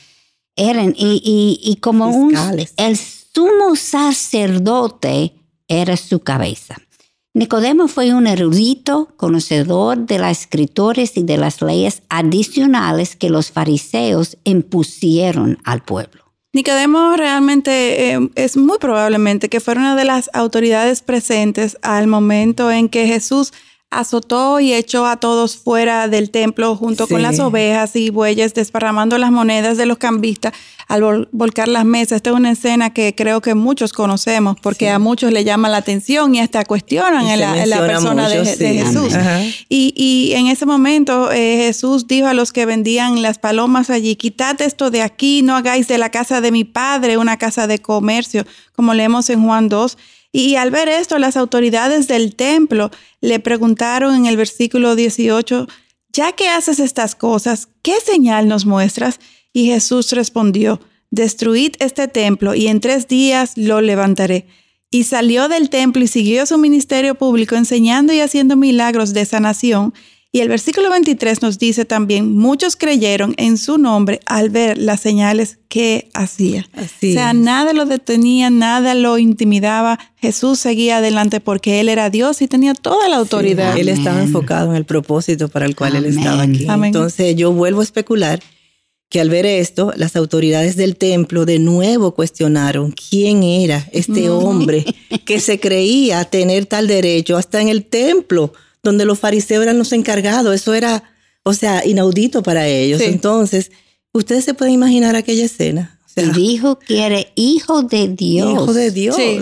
eran. 0.55 0.93
Y, 0.97 1.59
y, 1.63 1.75
como 1.77 2.07
un, 2.07 2.35
el 2.77 2.97
sumo 2.97 3.75
sacerdote 3.75 5.33
era 5.67 5.95
su 5.95 6.19
cabeza. 6.19 6.75
Nicodemo 7.33 7.87
fue 7.87 8.13
un 8.13 8.27
erudito, 8.27 9.07
conocedor 9.15 9.99
de 9.99 10.19
las 10.19 10.41
escritores 10.41 11.15
y 11.15 11.23
de 11.23 11.37
las 11.37 11.61
leyes 11.61 12.03
adicionales 12.09 13.15
que 13.15 13.29
los 13.29 13.51
fariseos 13.51 14.37
impusieron 14.43 15.57
al 15.63 15.81
pueblo. 15.81 16.25
Nicodemo 16.51 17.15
realmente 17.15 18.11
eh, 18.11 18.29
es 18.35 18.57
muy 18.57 18.77
probablemente 18.79 19.47
que 19.47 19.61
fue 19.61 19.75
una 19.75 19.95
de 19.95 20.03
las 20.03 20.29
autoridades 20.33 21.01
presentes 21.01 21.77
al 21.81 22.07
momento 22.07 22.69
en 22.69 22.89
que 22.89 23.07
Jesús 23.07 23.53
azotó 23.91 24.61
y 24.61 24.73
echó 24.73 25.05
a 25.05 25.17
todos 25.17 25.57
fuera 25.57 26.07
del 26.07 26.31
templo 26.31 26.77
junto 26.77 27.07
con 27.07 27.21
las 27.21 27.39
ovejas 27.39 27.95
y 27.97 28.09
bueyes, 28.09 28.53
desparramando 28.53 29.17
las 29.17 29.31
monedas 29.31 29.77
de 29.77 29.85
los 29.85 29.97
cambistas 29.97 30.53
al 30.87 31.27
volcar 31.31 31.67
las 31.67 31.83
mesas. 31.83 32.17
Esta 32.17 32.29
es 32.29 32.35
una 32.35 32.51
escena 32.51 32.91
que 32.91 33.13
creo 33.15 33.41
que 33.41 33.53
muchos 33.53 33.91
conocemos 33.91 34.55
porque 34.61 34.89
a 34.89 34.97
muchos 34.97 35.33
le 35.33 35.43
llama 35.43 35.67
la 35.67 35.77
atención 35.77 36.33
y 36.33 36.39
hasta 36.39 36.63
cuestionan 36.63 37.27
en 37.27 37.39
la, 37.39 37.79
persona 37.79 38.29
de, 38.29 38.45
Jesús. 38.45 39.13
Y, 39.67 40.31
en 40.35 40.47
ese 40.47 40.65
momento 40.65 41.31
eh, 41.31 41.57
Jesús 41.65 42.07
dijo 42.07 42.27
a 42.27 42.33
los 42.33 42.53
que 42.53 42.65
vendían 42.65 43.21
las 43.21 43.39
palomas 43.39 43.89
allí, 43.89 44.15
quitad 44.15 44.61
esto 44.61 44.89
de 44.89 45.01
aquí, 45.01 45.41
no 45.41 45.55
hagáis 45.55 45.89
de 45.89 45.97
la 45.97 46.09
casa 46.09 46.39
de 46.39 46.51
mi 46.51 46.63
padre 46.63 47.17
una 47.17 47.37
casa 47.37 47.67
de 47.67 47.79
comercio, 47.79 48.45
como 48.73 48.93
leemos 48.93 49.29
en 49.29 49.43
Juan 49.43 49.67
2. 49.67 49.97
Y 50.31 50.55
al 50.55 50.71
ver 50.71 50.87
esto, 50.87 51.17
las 51.17 51.35
autoridades 51.35 52.07
del 52.07 52.35
templo 52.35 52.89
le 53.19 53.39
preguntaron 53.39 54.15
en 54.15 54.25
el 54.25 54.37
versículo 54.37 54.95
18, 54.95 55.67
ya 56.13 56.31
que 56.33 56.47
haces 56.49 56.79
estas 56.79 57.15
cosas, 57.15 57.67
¿qué 57.81 57.99
señal 57.99 58.47
nos 58.47 58.65
muestras? 58.65 59.19
Y 59.53 59.67
Jesús 59.67 60.11
respondió, 60.13 60.79
destruid 61.09 61.73
este 61.79 62.07
templo 62.07 62.55
y 62.55 62.67
en 62.67 62.79
tres 62.79 63.07
días 63.07 63.53
lo 63.57 63.81
levantaré. 63.81 64.47
Y 64.89 65.03
salió 65.03 65.47
del 65.47 65.69
templo 65.69 66.03
y 66.03 66.07
siguió 66.07 66.45
su 66.45 66.57
ministerio 66.57 67.15
público 67.15 67.55
enseñando 67.55 68.13
y 68.13 68.19
haciendo 68.19 68.55
milagros 68.55 69.13
de 69.13 69.25
sanación. 69.25 69.93
Y 70.33 70.39
el 70.39 70.47
versículo 70.47 70.89
23 70.89 71.41
nos 71.41 71.59
dice 71.59 71.83
también, 71.83 72.37
muchos 72.37 72.77
creyeron 72.77 73.33
en 73.37 73.57
su 73.57 73.77
nombre 73.77 74.21
al 74.25 74.49
ver 74.49 74.77
las 74.77 75.01
señales 75.01 75.59
que 75.67 76.09
hacía. 76.13 76.69
Así 76.71 77.11
o 77.11 77.13
sea, 77.15 77.31
es. 77.31 77.37
nada 77.37 77.73
lo 77.73 77.85
detenía, 77.85 78.49
nada 78.49 78.93
lo 78.93 79.17
intimidaba. 79.17 79.99
Jesús 80.15 80.59
seguía 80.59 80.97
adelante 80.97 81.41
porque 81.41 81.81
Él 81.81 81.89
era 81.89 82.09
Dios 82.09 82.41
y 82.41 82.47
tenía 82.47 82.75
toda 82.75 83.09
la 83.09 83.17
autoridad. 83.17 83.77
Él 83.77 83.89
estaba 83.89 84.21
enfocado 84.21 84.69
en 84.69 84.77
el 84.77 84.85
propósito 84.85 85.49
para 85.49 85.65
el 85.65 85.75
cual 85.75 85.97
él 85.97 86.05
estaba 86.05 86.43
aquí. 86.43 86.65
Amén. 86.69 86.87
Entonces 86.95 87.35
yo 87.35 87.51
vuelvo 87.51 87.81
a 87.81 87.83
especular 87.83 88.39
que 89.11 89.19
al 89.19 89.29
ver 89.29 89.45
esto, 89.45 89.91
las 89.97 90.15
autoridades 90.15 90.77
del 90.77 90.95
templo 90.95 91.45
de 91.45 91.59
nuevo 91.59 92.15
cuestionaron 92.15 92.93
quién 92.93 93.43
era 93.43 93.85
este 93.91 94.29
hombre 94.29 94.85
que 95.25 95.41
se 95.41 95.59
creía 95.59 96.23
tener 96.23 96.65
tal 96.65 96.87
derecho 96.87 97.35
hasta 97.35 97.59
en 97.59 97.67
el 97.67 97.83
templo, 97.83 98.53
donde 98.83 99.05
los 99.05 99.19
fariseos 99.19 99.63
eran 99.63 99.77
los 99.77 99.91
encargados. 99.91 100.53
Eso 100.55 100.73
era, 100.73 101.03
o 101.43 101.53
sea, 101.53 101.85
inaudito 101.85 102.43
para 102.43 102.67
ellos. 102.67 102.99
Sí. 102.99 103.05
Entonces, 103.07 103.71
ustedes 104.13 104.45
se 104.45 104.53
pueden 104.53 104.73
imaginar 104.73 105.15
aquella 105.15 105.45
escena. 105.45 105.99
O 106.05 106.09
sea, 106.09 106.23
Y 106.25 106.31
dijo 106.31 106.77
que 106.79 107.05
era 107.05 107.19
hijo 107.35 107.83
de 107.83 108.07
Dios. 108.09 108.51
hijo 108.51 108.73
de 108.73 108.91
Dios. 108.91 109.15
Sí. 109.15 109.39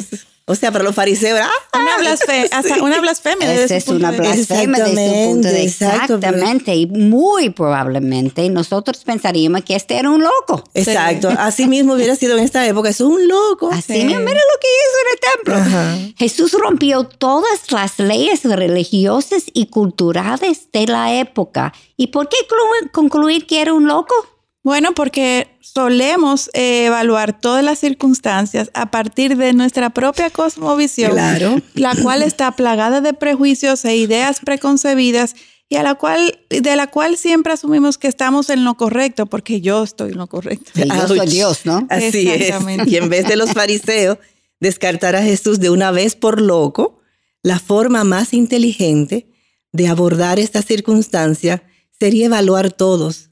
O 0.49 0.55
sea, 0.55 0.71
para 0.71 0.83
los 0.83 0.95
fariseos, 0.95 1.39
¡ah! 1.41 1.77
Una, 1.79 1.97
blasfe- 1.99 2.49
hasta 2.51 2.81
una 2.83 2.99
blasfemia. 2.99 3.47
desde 3.47 3.65
Esa 3.65 3.75
es 3.77 3.83
punto 3.85 3.99
una 4.07 4.11
blasfemia 4.17 4.83
de 4.83 4.89
su 4.95 5.29
punto 5.29 5.47
de 5.47 5.63
Exactamente. 5.63 6.75
Y 6.75 6.87
muy 6.87 7.51
probablemente 7.51 8.49
nosotros 8.49 9.03
pensaríamos 9.05 9.63
que 9.63 9.75
este 9.75 9.97
era 9.97 10.09
un 10.09 10.23
loco. 10.23 10.63
Exacto. 10.73 11.29
Así 11.37 11.67
mismo 11.67 11.93
hubiera 11.93 12.15
sido 12.15 12.37
en 12.37 12.43
esta 12.43 12.65
época. 12.67 12.89
Es 12.89 12.99
un 13.01 13.27
loco. 13.27 13.69
Así 13.71 13.93
Sí. 13.93 14.03
mismo, 14.05 14.19
mira 14.21 14.39
lo 14.39 14.59
que 14.59 14.67
hizo 14.79 14.97
en 15.01 15.11
el 15.13 15.19
templo. 15.35 15.55
Ajá. 15.55 15.97
Jesús 16.17 16.53
rompió 16.53 17.03
todas 17.03 17.71
las 17.71 17.99
leyes 17.99 18.43
religiosas 18.43 19.43
y 19.53 19.67
culturales 19.67 20.71
de 20.73 20.87
la 20.87 21.13
época. 21.19 21.73
¿Y 21.95 22.07
por 22.07 22.27
qué 22.29 22.37
clu- 22.47 22.91
concluir 22.91 23.45
que 23.45 23.61
era 23.61 23.73
un 23.73 23.87
loco? 23.87 24.15
Bueno, 24.61 24.93
porque 24.93 25.57
solemos 25.61 26.49
eh, 26.53 26.85
evaluar 26.87 27.39
todas 27.39 27.63
las 27.63 27.79
circunstancias 27.79 28.69
a 28.73 28.91
partir 28.91 29.37
de 29.37 29.53
nuestra 29.53 29.89
propia 29.91 30.29
cosmovisión, 30.29 31.11
Claro. 31.11 31.61
la 31.75 31.95
cual 31.95 32.21
está 32.21 32.51
plagada 32.51 32.99
de 33.01 33.13
prejuicios 33.13 33.85
e 33.85 33.95
ideas 33.95 34.41
preconcebidas 34.41 35.35
y 35.69 35.75
a 35.75 35.83
la 35.83 35.95
cual, 35.95 36.39
de 36.49 36.75
la 36.75 36.87
cual 36.87 37.15
siempre 37.15 37.53
asumimos 37.53 37.97
que 37.97 38.07
estamos 38.07 38.49
en 38.49 38.65
lo 38.65 38.75
correcto, 38.75 39.27
porque 39.27 39.61
yo 39.61 39.83
estoy 39.83 40.11
en 40.11 40.17
lo 40.17 40.27
correcto. 40.27 40.71
Yo 40.75 41.07
soy. 41.07 41.27
Dios, 41.27 41.61
¿no? 41.65 41.85
Así 41.89 42.27
es. 42.27 42.41
Exactamente. 42.41 42.89
Y 42.89 42.97
en 42.97 43.07
vez 43.09 43.27
de 43.27 43.37
los 43.37 43.51
fariseos 43.53 44.17
descartar 44.59 45.15
a 45.15 45.21
Jesús 45.21 45.59
de 45.59 45.69
una 45.69 45.91
vez 45.91 46.15
por 46.15 46.41
loco, 46.41 46.99
la 47.43 47.59
forma 47.59 48.03
más 48.03 48.33
inteligente 48.33 49.27
de 49.71 49.87
abordar 49.87 50.39
esta 50.39 50.61
circunstancia 50.63 51.63
sería 51.97 52.25
evaluar 52.25 52.71
todos, 52.71 53.28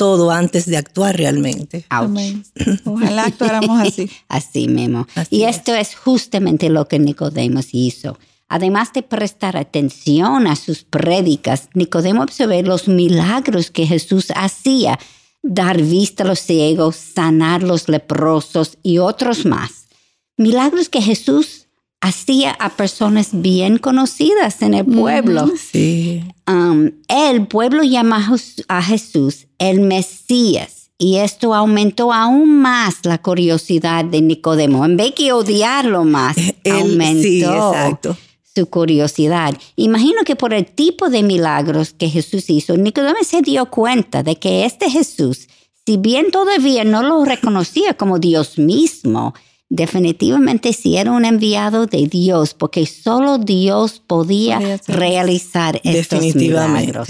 todo 0.00 0.30
antes 0.30 0.64
de 0.64 0.78
actuar 0.78 1.14
realmente. 1.14 1.84
Amén. 1.90 2.42
Ojalá 2.86 3.24
actuáramos 3.24 3.80
así. 3.86 4.10
Así 4.28 4.66
mismo. 4.66 5.06
Así 5.14 5.36
y 5.36 5.42
es. 5.42 5.56
esto 5.56 5.74
es 5.74 5.94
justamente 5.94 6.70
lo 6.70 6.88
que 6.88 6.98
Nicodemo 6.98 7.60
hizo. 7.70 8.18
Además 8.48 8.94
de 8.94 9.02
prestar 9.02 9.58
atención 9.58 10.46
a 10.46 10.56
sus 10.56 10.84
prédicas, 10.84 11.68
Nicodemo 11.74 12.22
observó 12.22 12.62
los 12.62 12.88
milagros 12.88 13.70
que 13.70 13.86
Jesús 13.86 14.28
hacía, 14.34 14.98
dar 15.42 15.82
vista 15.82 16.22
a 16.22 16.28
los 16.28 16.40
ciegos, 16.40 16.96
sanar 16.96 17.62
los 17.62 17.90
leprosos 17.90 18.78
y 18.82 18.96
otros 18.96 19.44
más. 19.44 19.86
Milagros 20.38 20.88
que 20.88 21.02
Jesús 21.02 21.59
hacía 22.00 22.52
a 22.52 22.70
personas 22.70 23.28
bien 23.32 23.78
conocidas 23.78 24.62
en 24.62 24.74
el 24.74 24.84
pueblo. 24.86 25.50
Sí. 25.70 26.22
Um, 26.46 26.90
el 27.08 27.46
pueblo 27.46 27.82
llama 27.82 28.16
a 28.16 28.30
Jes- 28.30 28.64
a 28.68 28.82
Jesús 28.82 29.46
el 29.58 29.80
Mesías 29.80 30.90
y 30.98 31.16
esto 31.16 31.54
aumentó 31.54 32.12
aún 32.12 32.60
más 32.60 33.04
la 33.04 33.18
curiosidad 33.18 34.04
de 34.04 34.20
Nicodemo. 34.22 34.84
En 34.84 34.96
vez 34.96 35.14
de 35.16 35.32
odiarlo 35.32 36.04
más, 36.04 36.36
Él- 36.38 36.54
aumentó 36.72 37.22
sí, 37.22 37.42
exacto. 37.42 38.16
su 38.54 38.66
curiosidad. 38.66 39.56
Imagino 39.76 40.22
que 40.24 40.36
por 40.36 40.54
el 40.54 40.66
tipo 40.66 41.08
de 41.10 41.22
milagros 41.22 41.92
que 41.92 42.08
Jesús 42.08 42.48
hizo, 42.50 42.76
Nicodemo 42.76 43.22
se 43.22 43.42
dio 43.42 43.66
cuenta 43.66 44.22
de 44.22 44.36
que 44.36 44.64
este 44.64 44.90
Jesús, 44.90 45.48
si 45.86 45.96
bien 45.98 46.30
todavía 46.30 46.84
no 46.84 47.02
lo 47.02 47.24
reconocía 47.24 47.94
como 47.94 48.18
Dios 48.18 48.58
mismo, 48.58 49.34
definitivamente 49.70 50.72
sí 50.72 50.96
era 50.96 51.12
un 51.12 51.24
enviado 51.24 51.86
de 51.86 52.06
Dios, 52.06 52.52
porque 52.54 52.84
solo 52.84 53.38
Dios 53.38 54.02
podía 54.06 54.60
realizar 54.86 55.80
estos 55.84 56.34
milagros. 56.34 57.08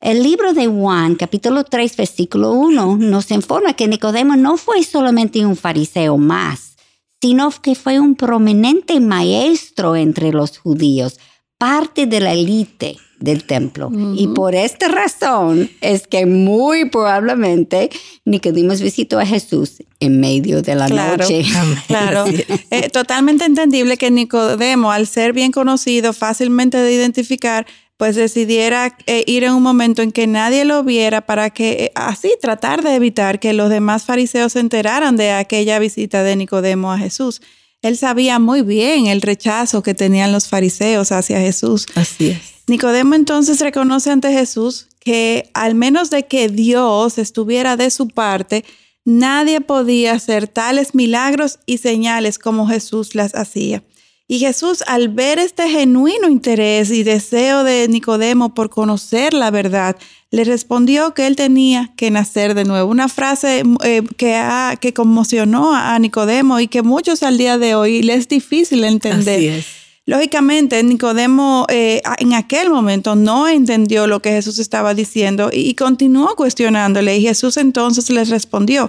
El 0.00 0.22
libro 0.22 0.52
de 0.52 0.66
Juan, 0.66 1.14
capítulo 1.14 1.64
3, 1.64 1.96
versículo 1.96 2.52
1, 2.52 2.98
nos 2.98 3.30
informa 3.30 3.72
que 3.72 3.88
Nicodemo 3.88 4.36
no 4.36 4.58
fue 4.58 4.82
solamente 4.82 5.46
un 5.46 5.56
fariseo 5.56 6.18
más, 6.18 6.76
sino 7.22 7.50
que 7.50 7.74
fue 7.74 7.98
un 7.98 8.14
prominente 8.14 9.00
maestro 9.00 9.96
entre 9.96 10.32
los 10.32 10.58
judíos, 10.58 11.18
parte 11.56 12.06
de 12.06 12.20
la 12.20 12.34
élite 12.34 12.98
del 13.18 13.44
templo. 13.44 13.90
Y 14.14 14.28
por 14.28 14.54
esta 14.54 14.88
razón 14.88 15.70
es 15.80 16.06
que 16.06 16.26
muy 16.26 16.88
probablemente 16.90 17.90
Nicodemo 18.24 18.74
visitó 18.76 19.18
a 19.18 19.26
Jesús 19.26 19.82
en 20.00 20.20
medio 20.20 20.62
de 20.62 20.74
la 20.74 20.86
Claro. 20.86 21.22
noche. 21.22 21.42
Claro. 21.86 22.24
Eh, 22.70 22.88
totalmente 22.90 23.44
entendible 23.44 23.96
que 23.96 24.10
Nicodemo, 24.10 24.90
al 24.92 25.06
ser 25.06 25.32
bien 25.32 25.52
conocido, 25.52 26.12
fácilmente 26.12 26.76
de 26.78 26.92
identificar, 26.92 27.66
pues 27.96 28.14
decidiera 28.16 28.96
eh, 29.06 29.24
ir 29.26 29.44
en 29.44 29.52
un 29.54 29.62
momento 29.62 30.02
en 30.02 30.12
que 30.12 30.26
nadie 30.26 30.64
lo 30.66 30.84
viera 30.84 31.22
para 31.24 31.48
que 31.50 31.70
eh, 31.84 31.92
así 31.94 32.30
tratar 32.42 32.82
de 32.82 32.94
evitar 32.94 33.40
que 33.40 33.54
los 33.54 33.70
demás 33.70 34.04
fariseos 34.04 34.52
se 34.52 34.60
enteraran 34.60 35.16
de 35.16 35.30
aquella 35.32 35.78
visita 35.78 36.22
de 36.22 36.36
Nicodemo 36.36 36.92
a 36.92 36.98
Jesús. 36.98 37.40
Él 37.82 37.96
sabía 37.96 38.38
muy 38.38 38.62
bien 38.62 39.06
el 39.06 39.22
rechazo 39.22 39.82
que 39.82 39.94
tenían 39.94 40.32
los 40.32 40.48
fariseos 40.48 41.12
hacia 41.12 41.40
Jesús. 41.40 41.86
Así 41.94 42.30
es. 42.30 42.55
Nicodemo 42.66 43.14
entonces 43.14 43.60
reconoce 43.60 44.10
ante 44.10 44.32
Jesús 44.32 44.88
que 45.00 45.50
al 45.54 45.74
menos 45.74 46.10
de 46.10 46.24
que 46.26 46.48
Dios 46.48 47.18
estuviera 47.18 47.76
de 47.76 47.90
su 47.90 48.08
parte, 48.08 48.64
nadie 49.04 49.60
podía 49.60 50.14
hacer 50.14 50.48
tales 50.48 50.94
milagros 50.94 51.60
y 51.64 51.78
señales 51.78 52.38
como 52.38 52.66
Jesús 52.66 53.14
las 53.14 53.34
hacía. 53.36 53.84
Y 54.28 54.40
Jesús, 54.40 54.82
al 54.88 55.08
ver 55.08 55.38
este 55.38 55.68
genuino 55.70 56.28
interés 56.28 56.90
y 56.90 57.04
deseo 57.04 57.62
de 57.62 57.86
Nicodemo 57.86 58.52
por 58.54 58.70
conocer 58.70 59.32
la 59.32 59.52
verdad, 59.52 59.94
le 60.32 60.42
respondió 60.42 61.14
que 61.14 61.28
él 61.28 61.36
tenía 61.36 61.92
que 61.96 62.10
nacer 62.10 62.54
de 62.54 62.64
nuevo. 62.64 62.90
Una 62.90 63.08
frase 63.08 63.62
eh, 63.84 64.02
que, 64.16 64.34
ha- 64.34 64.74
que 64.80 64.92
conmocionó 64.92 65.72
a 65.72 65.96
Nicodemo 66.00 66.58
y 66.58 66.66
que 66.66 66.82
muchos 66.82 67.22
al 67.22 67.38
día 67.38 67.58
de 67.58 67.76
hoy 67.76 68.02
les 68.02 68.18
es 68.22 68.28
difícil 68.28 68.82
entender. 68.82 69.36
Así 69.38 69.46
es. 69.48 69.66
Lógicamente, 70.06 70.82
Nicodemo 70.84 71.66
eh, 71.68 72.00
en 72.18 72.32
aquel 72.32 72.70
momento 72.70 73.16
no 73.16 73.48
entendió 73.48 74.06
lo 74.06 74.20
que 74.22 74.30
Jesús 74.30 74.58
estaba 74.60 74.94
diciendo 74.94 75.50
y, 75.52 75.68
y 75.68 75.74
continuó 75.74 76.36
cuestionándole. 76.36 77.16
Y 77.18 77.22
Jesús 77.22 77.56
entonces 77.56 78.08
les 78.10 78.28
respondió, 78.28 78.88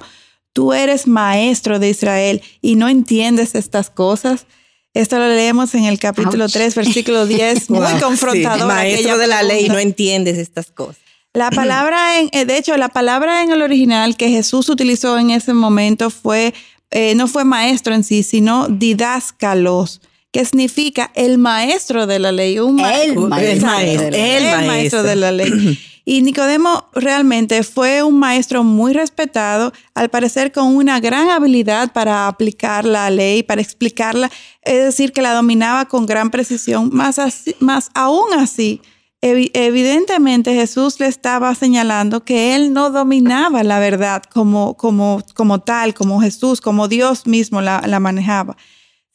tú 0.54 0.74
eres 0.74 1.08
maestro 1.08 1.80
de 1.80 1.90
Israel 1.90 2.42
y 2.62 2.76
no 2.76 2.88
entiendes 2.88 3.56
estas 3.56 3.90
cosas. 3.90 4.46
Esto 4.94 5.18
lo 5.20 5.28
leemos 5.28 5.76
en 5.76 5.86
el 5.86 6.00
capítulo 6.00 6.46
Ouch. 6.46 6.54
3, 6.54 6.76
versículo 6.76 7.26
10, 7.26 7.70
muy 7.72 7.80
Wow, 7.92 8.00
confrontador. 8.00 8.62
sí. 8.62 8.66
Maestro 8.68 9.18
de 9.18 9.28
la 9.28 9.44
ley, 9.44 9.66
pregunta. 9.66 9.74
no 9.74 9.80
entiendes 9.80 10.38
estas 10.38 10.72
cosas. 10.72 10.98
La 11.34 11.52
palabra, 11.52 12.20
en, 12.20 12.30
eh, 12.32 12.46
de 12.46 12.58
hecho, 12.58 12.76
la 12.78 12.90
palabra 12.90 13.44
en 13.44 13.52
el 13.52 13.62
original 13.62 14.18
que 14.18 14.30
Jesús 14.30 14.70
utilizó 14.70 15.20
en 15.20 15.30
ese 15.30 15.54
momento 15.54 16.10
fue, 16.10 16.54
eh, 16.90 17.14
no 17.16 17.28
fue 17.28 17.44
maestro 17.44 17.94
en 17.94 18.04
sí, 18.04 18.24
sino 18.24 18.68
didáscalos, 18.70 20.02
que 20.32 20.44
significa 20.46 21.12
el 21.16 21.38
maestro 21.38 22.06
de 22.08 22.20
la 22.20 22.32
ley. 22.32 22.60
Un 22.60 22.76
ma- 22.76 22.94
El 22.94 23.16
maestro 23.20 23.70
ley. 23.80 23.96
el 23.96 24.14
El 24.14 24.44
maestro 24.44 24.68
maestro. 24.68 25.04
de 25.04 25.16
la 25.16 25.32
ley. 25.32 25.80
Y 26.10 26.22
Nicodemo 26.22 26.86
realmente 26.94 27.64
fue 27.64 28.02
un 28.02 28.18
maestro 28.18 28.64
muy 28.64 28.94
respetado, 28.94 29.74
al 29.94 30.08
parecer 30.08 30.54
con 30.54 30.74
una 30.74 31.02
gran 31.02 31.30
habilidad 31.30 31.92
para 31.92 32.30
aplicar 32.30 32.86
la 32.86 33.10
ley, 33.10 33.44
para 33.44 33.60
explicarla, 33.62 34.32
es 34.62 34.86
decir, 34.86 35.12
que 35.12 35.22
la 35.22 35.34
dominaba 35.34 35.84
con 35.84 36.06
gran 36.06 36.32
precisión, 36.32 36.92
más, 36.94 37.20
así- 37.20 37.58
más 37.60 37.90
aún 37.94 38.34
así. 38.40 38.80
evi- 39.22 39.52
Evidentemente 39.54 40.54
Jesús 40.54 40.98
le 41.02 41.08
estaba 41.08 41.54
señalando 41.56 42.24
que 42.24 42.56
él 42.56 42.72
no 42.72 42.90
dominaba 42.90 43.64
la 43.64 43.80
verdad 43.80 44.24
como, 44.34 44.78
como, 44.78 45.22
como 45.34 45.60
tal, 45.60 45.94
como 45.94 46.22
Jesús, 46.22 46.62
como 46.62 46.88
Dios 46.88 47.28
mismo 47.28 47.60
la, 47.60 47.82
la 47.86 48.00
manejaba. 48.00 48.56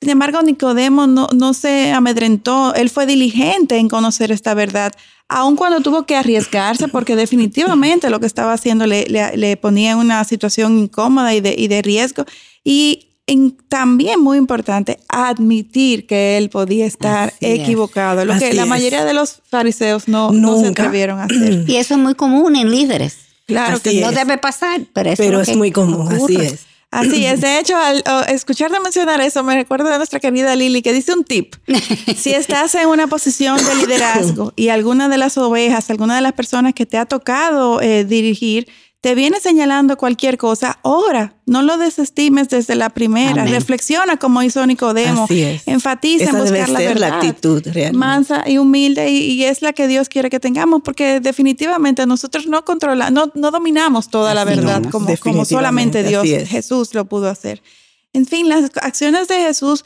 Sin 0.02 0.10
embargo, 0.10 0.42
Nicodemo 0.42 1.06
no, 1.06 1.28
no 1.32 1.54
se 1.54 1.92
amedrentó, 1.92 2.74
él 2.74 2.90
fue 2.90 3.06
diligente 3.06 3.76
en 3.78 3.88
conocer 3.88 4.32
esta 4.32 4.52
verdad, 4.52 4.92
aun 5.28 5.54
cuando 5.54 5.80
tuvo 5.80 6.06
que 6.06 6.16
arriesgarse, 6.16 6.88
porque 6.88 7.14
definitivamente 7.14 8.10
lo 8.10 8.18
que 8.18 8.26
estaba 8.26 8.52
haciendo 8.52 8.84
le, 8.88 9.06
le- 9.06 9.36
le 9.36 9.56
ponía 9.56 9.92
en 9.92 9.98
una 9.98 10.24
situación 10.24 10.76
incómoda 10.76 11.32
y 11.36 11.40
de, 11.40 11.54
y 11.56 11.68
de 11.68 11.82
riesgo. 11.82 12.24
Y 12.64 13.10
en- 13.28 13.56
también 13.68 14.18
muy 14.18 14.38
importante 14.38 14.98
admitir 15.08 16.08
que 16.08 16.36
él 16.36 16.50
podía 16.50 16.84
estar 16.84 17.28
Así 17.28 17.36
es. 17.46 17.60
equivocado, 17.60 18.24
lo 18.24 18.36
que 18.36 18.46
Así 18.46 18.56
la 18.56 18.62
es. 18.64 18.68
mayoría 18.68 19.04
de 19.04 19.14
los 19.14 19.40
fariseos 19.48 20.08
no, 20.08 20.32
no 20.32 20.56
se 20.58 20.64
Nunca. 20.64 20.82
atrevieron 20.82 21.20
a 21.20 21.24
hacer. 21.26 21.64
Y 21.68 21.76
eso 21.76 21.94
es 21.94 22.00
muy 22.00 22.16
común 22.16 22.56
en 22.56 22.72
líderes. 22.72 23.18
Claro 23.46 23.76
Así 23.76 23.90
que 23.90 24.00
No 24.00 24.10
es. 24.10 24.16
debe 24.16 24.38
pasar, 24.38 24.80
pero, 24.92 25.10
eso 25.10 25.22
Pero 25.22 25.36
lo 25.36 25.42
es 25.42 25.48
que 25.48 25.56
muy 25.56 25.70
común, 25.70 26.08
así 26.08 26.16
ocurre. 26.16 26.46
es. 26.46 26.66
Así 26.92 27.24
es. 27.24 27.40
De 27.40 27.58
hecho, 27.58 27.74
al 27.76 28.04
escucharte 28.28 28.78
mencionar 28.78 29.20
eso, 29.22 29.42
me 29.42 29.54
recuerdo 29.54 29.88
de 29.88 29.96
nuestra 29.96 30.20
querida 30.20 30.54
Lili, 30.54 30.82
que 30.82 30.92
dice 30.92 31.14
un 31.14 31.24
tip. 31.24 31.54
Si 32.16 32.34
estás 32.34 32.74
en 32.74 32.86
una 32.86 33.06
posición 33.06 33.56
de 33.56 33.74
liderazgo 33.76 34.52
y 34.56 34.68
alguna 34.68 35.08
de 35.08 35.16
las 35.16 35.38
ovejas, 35.38 35.88
alguna 35.88 36.16
de 36.16 36.20
las 36.20 36.34
personas 36.34 36.74
que 36.74 36.84
te 36.84 36.98
ha 36.98 37.06
tocado 37.06 37.80
eh, 37.80 38.04
dirigir, 38.04 38.68
te 39.02 39.16
viene 39.16 39.40
señalando 39.40 39.96
cualquier 39.96 40.38
cosa, 40.38 40.78
ora, 40.82 41.34
no 41.44 41.62
lo 41.62 41.76
desestimes 41.76 42.48
desde 42.48 42.76
la 42.76 42.88
primera. 42.88 43.42
Amén. 43.42 43.52
Reflexiona 43.52 44.16
como 44.16 44.44
hizo 44.44 44.64
Nicodemo. 44.64 45.26
Enfatiza 45.66 46.24
Esa 46.26 46.38
en 46.38 46.44
debe 46.44 46.60
buscar 46.60 46.68
la 46.68 46.78
ser 46.78 47.00
la 47.00 47.06
verdad. 47.10 47.28
actitud 47.28 47.62
realmente. 47.64 47.98
Mansa 47.98 48.44
y 48.46 48.58
humilde 48.58 49.10
y, 49.10 49.32
y 49.32 49.42
es 49.42 49.60
la 49.60 49.72
que 49.72 49.88
Dios 49.88 50.08
quiere 50.08 50.30
que 50.30 50.38
tengamos 50.38 50.82
porque 50.84 51.18
definitivamente 51.18 52.06
nosotros 52.06 52.46
no 52.46 52.64
controlamos, 52.64 53.12
no, 53.12 53.32
no 53.34 53.50
dominamos 53.50 54.08
toda 54.08 54.34
la 54.34 54.44
verdad 54.44 54.80
no, 54.80 54.90
como, 54.90 55.44
solamente 55.46 56.04
Dios. 56.04 56.24
Jesús 56.48 56.94
lo 56.94 57.04
pudo 57.04 57.28
hacer. 57.28 57.60
En 58.12 58.24
fin, 58.24 58.48
las 58.48 58.70
acciones 58.80 59.26
de 59.26 59.34
Jesús 59.34 59.84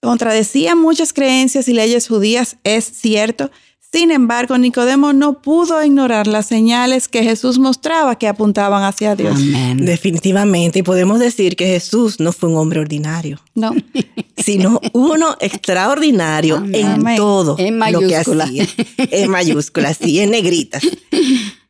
contradecían 0.00 0.80
muchas 0.80 1.12
creencias 1.12 1.68
y 1.68 1.74
leyes 1.74 2.08
judías, 2.08 2.56
es 2.64 2.86
cierto. 2.86 3.50
Sin 3.94 4.10
embargo, 4.10 4.58
Nicodemo 4.58 5.12
no 5.12 5.40
pudo 5.40 5.80
ignorar 5.84 6.26
las 6.26 6.46
señales 6.46 7.06
que 7.06 7.22
Jesús 7.22 7.60
mostraba 7.60 8.18
que 8.18 8.26
apuntaban 8.26 8.82
hacia 8.82 9.14
Dios. 9.14 9.36
Amén. 9.36 9.84
Definitivamente. 9.84 10.80
Y 10.80 10.82
podemos 10.82 11.20
decir 11.20 11.54
que 11.54 11.66
Jesús 11.66 12.18
no 12.18 12.32
fue 12.32 12.48
un 12.48 12.56
hombre 12.56 12.80
ordinario, 12.80 13.38
No, 13.54 13.70
sino 14.36 14.80
uno 14.92 15.36
extraordinario 15.38 16.56
Amén. 16.56 16.74
en 16.74 16.86
Amén. 16.86 17.16
todo 17.16 17.54
En 17.56 17.78
lo 17.78 18.00
que 18.00 18.06
mayúscula. 18.06 18.44
hacía. 18.44 18.66
En 18.98 19.30
mayúsculas, 19.30 19.96
sí, 20.02 20.18
en 20.18 20.30
negritas. 20.30 20.82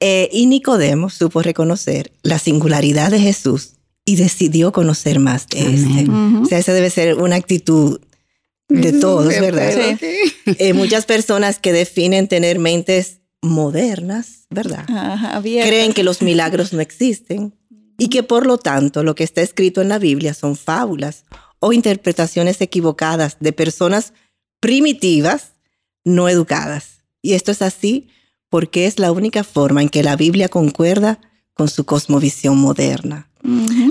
Eh, 0.06 0.28
y 0.32 0.44
Nicodemo 0.46 1.08
supo 1.08 1.40
reconocer 1.40 2.12
la 2.22 2.38
singularidad 2.38 3.10
de 3.10 3.20
Jesús 3.20 3.76
y 4.04 4.16
decidió 4.16 4.70
conocer 4.70 5.18
más 5.18 5.48
de 5.48 5.60
este. 5.74 6.06
O 6.42 6.44
sea, 6.44 6.58
esa 6.58 6.74
debe 6.74 6.90
ser 6.90 7.14
una 7.14 7.36
actitud 7.36 8.00
de 8.68 8.92
todos, 8.92 9.28
¿verdad? 9.28 9.98
Sí. 9.98 10.56
Eh, 10.58 10.72
muchas 10.72 11.06
personas 11.06 11.58
que 11.58 11.72
definen 11.72 12.28
tener 12.28 12.58
mentes 12.58 13.20
modernas, 13.42 14.46
¿verdad? 14.50 14.84
Ajá. 14.88 15.40
Creen 15.42 15.92
que 15.92 16.02
los 16.02 16.22
milagros 16.22 16.72
no 16.72 16.80
existen 16.80 17.54
y 17.98 18.08
que 18.08 18.22
por 18.22 18.46
lo 18.46 18.58
tanto 18.58 19.02
lo 19.02 19.14
que 19.14 19.24
está 19.24 19.42
escrito 19.42 19.80
en 19.82 19.88
la 19.88 19.98
Biblia 19.98 20.34
son 20.34 20.56
fábulas 20.56 21.24
o 21.60 21.72
interpretaciones 21.72 22.60
equivocadas 22.60 23.36
de 23.40 23.52
personas 23.52 24.12
primitivas 24.60 25.52
no 26.04 26.28
educadas. 26.28 27.04
Y 27.22 27.34
esto 27.34 27.52
es 27.52 27.62
así 27.62 28.08
porque 28.48 28.86
es 28.86 28.98
la 28.98 29.12
única 29.12 29.44
forma 29.44 29.82
en 29.82 29.88
que 29.88 30.02
la 30.02 30.16
Biblia 30.16 30.48
concuerda 30.48 31.20
con 31.54 31.68
su 31.68 31.84
cosmovisión 31.84 32.58
moderna. 32.58 33.30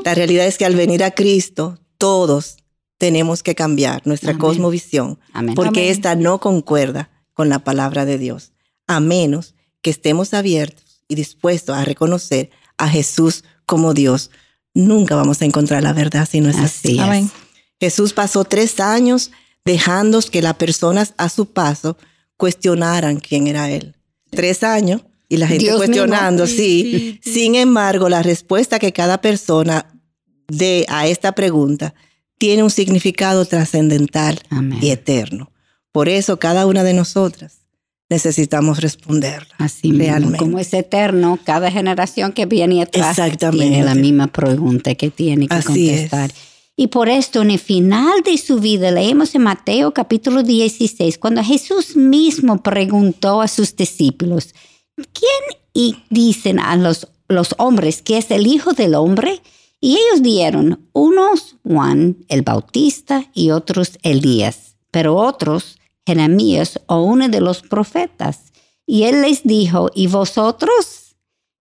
La 0.04 0.16
realidad 0.16 0.48
es 0.48 0.58
que 0.58 0.66
al 0.66 0.76
venir 0.76 1.04
a 1.04 1.12
Cristo, 1.12 1.80
todos 1.98 2.58
tenemos 3.04 3.44
que 3.44 3.54
cambiar 3.54 4.02
nuestra 4.06 4.30
Amén. 4.30 4.40
cosmovisión 4.40 5.20
Amén. 5.34 5.56
porque 5.56 5.82
Amén. 5.82 5.92
esta 5.92 6.16
no 6.16 6.40
concuerda 6.40 7.10
con 7.34 7.50
la 7.50 7.60
palabra 7.60 8.06
de 8.06 8.18
Dios, 8.18 8.54
a 8.88 9.02
menos 9.02 9.56
que 9.82 9.90
estemos 9.90 10.34
abiertos 10.34 11.02
y 11.10 11.16
dispuestos 11.16 11.76
a 11.76 11.84
reconocer 11.84 12.50
a 12.78 12.88
Jesús 12.88 13.44
como 13.66 13.94
Dios. 13.94 14.32
Nunca 14.74 15.18
vamos 15.18 15.42
a 15.42 15.46
encontrar 15.46 15.84
la 15.84 15.92
verdad 15.92 16.26
si 16.32 16.40
no 16.40 16.48
es 16.48 16.56
así. 16.56 16.64
Así 16.64 16.94
es. 16.94 17.00
Amén. 17.02 17.32
Jesús 17.78 18.14
pasó 18.14 18.46
tres 18.46 18.80
años 18.80 19.32
dejando 19.66 20.22
que 20.22 20.42
las 20.42 20.56
personas 20.56 21.14
a 21.18 21.28
su 21.28 21.48
paso 21.48 21.98
cuestionaran 22.38 23.20
quién 23.20 23.48
era 23.48 23.70
Él. 23.70 23.98
Tres 24.30 24.64
años 24.64 25.02
y 25.28 25.36
la 25.36 25.48
gente 25.48 25.66
Dios 25.66 25.76
cuestionando, 25.76 26.48
sí. 26.48 27.20
Sin 27.22 27.56
embargo, 27.56 28.08
la 28.08 28.24
respuesta 28.24 28.80
que 28.80 28.94
cada 28.94 29.20
persona 29.20 29.94
dé 30.48 30.86
a 30.88 31.06
esta 31.06 31.34
pregunta 31.34 31.94
tiene 32.44 32.62
un 32.62 32.72
significado 32.72 33.46
trascendental 33.46 34.42
y 34.82 34.90
eterno. 34.90 35.50
Por 35.94 36.10
eso 36.10 36.40
cada 36.40 36.66
una 36.66 36.84
de 36.84 36.94
nosotras 36.94 37.60
necesitamos 38.10 38.82
responderla. 38.82 39.56
Así 39.60 39.92
mismo, 39.92 40.04
Realmente. 40.04 40.40
como 40.40 40.60
es 40.60 40.74
eterno, 40.74 41.40
cada 41.46 41.72
generación 41.72 42.34
que 42.34 42.46
viene 42.46 42.82
atrás 42.82 43.18
tiene 43.50 43.82
la 43.86 43.96
misma 43.96 44.28
pregunta 44.28 44.94
que 44.96 45.10
tiene 45.10 45.48
que 45.48 45.56
Así 45.56 45.90
es. 45.90 46.10
contestar. 46.10 46.34
Y 46.76 46.88
por 46.88 47.08
esto, 47.08 47.44
en 47.44 47.52
el 47.52 47.60
final 47.60 48.24
de 48.26 48.38
su 48.38 48.60
vida, 48.60 48.92
leemos 48.92 49.34
en 49.36 49.44
Mateo 49.44 49.94
capítulo 49.94 50.44
16, 50.44 51.18
cuando 51.20 51.42
Jesús 51.46 51.96
mismo 51.96 52.62
preguntó 52.62 53.42
a 53.42 53.48
sus 53.48 53.74
discípulos, 53.74 54.54
¿quién 54.98 55.62
y 55.74 55.96
dicen 56.10 56.60
a 56.60 56.76
los, 56.76 57.08
los 57.30 57.56
hombres 57.58 58.02
que 58.02 58.18
es 58.18 58.32
el 58.32 58.48
Hijo 58.48 58.74
del 58.74 58.96
Hombre? 58.96 59.42
Y 59.86 59.98
ellos 59.98 60.24
dieron, 60.24 60.88
unos 60.94 61.58
Juan 61.62 62.16
el 62.30 62.42
Bautista 62.42 63.26
y 63.34 63.52
otros 63.52 64.00
Elías, 64.02 64.78
pero 64.92 65.18
otros 65.18 65.78
Jeremías 66.06 66.80
o 66.86 67.02
uno 67.02 67.28
de 67.28 67.42
los 67.42 67.64
profetas. 67.64 68.54
Y 68.86 69.04
él 69.04 69.24
les 69.24 69.44
dijo, 69.44 69.90
¿y 69.94 70.08
vosotros? 70.08 71.18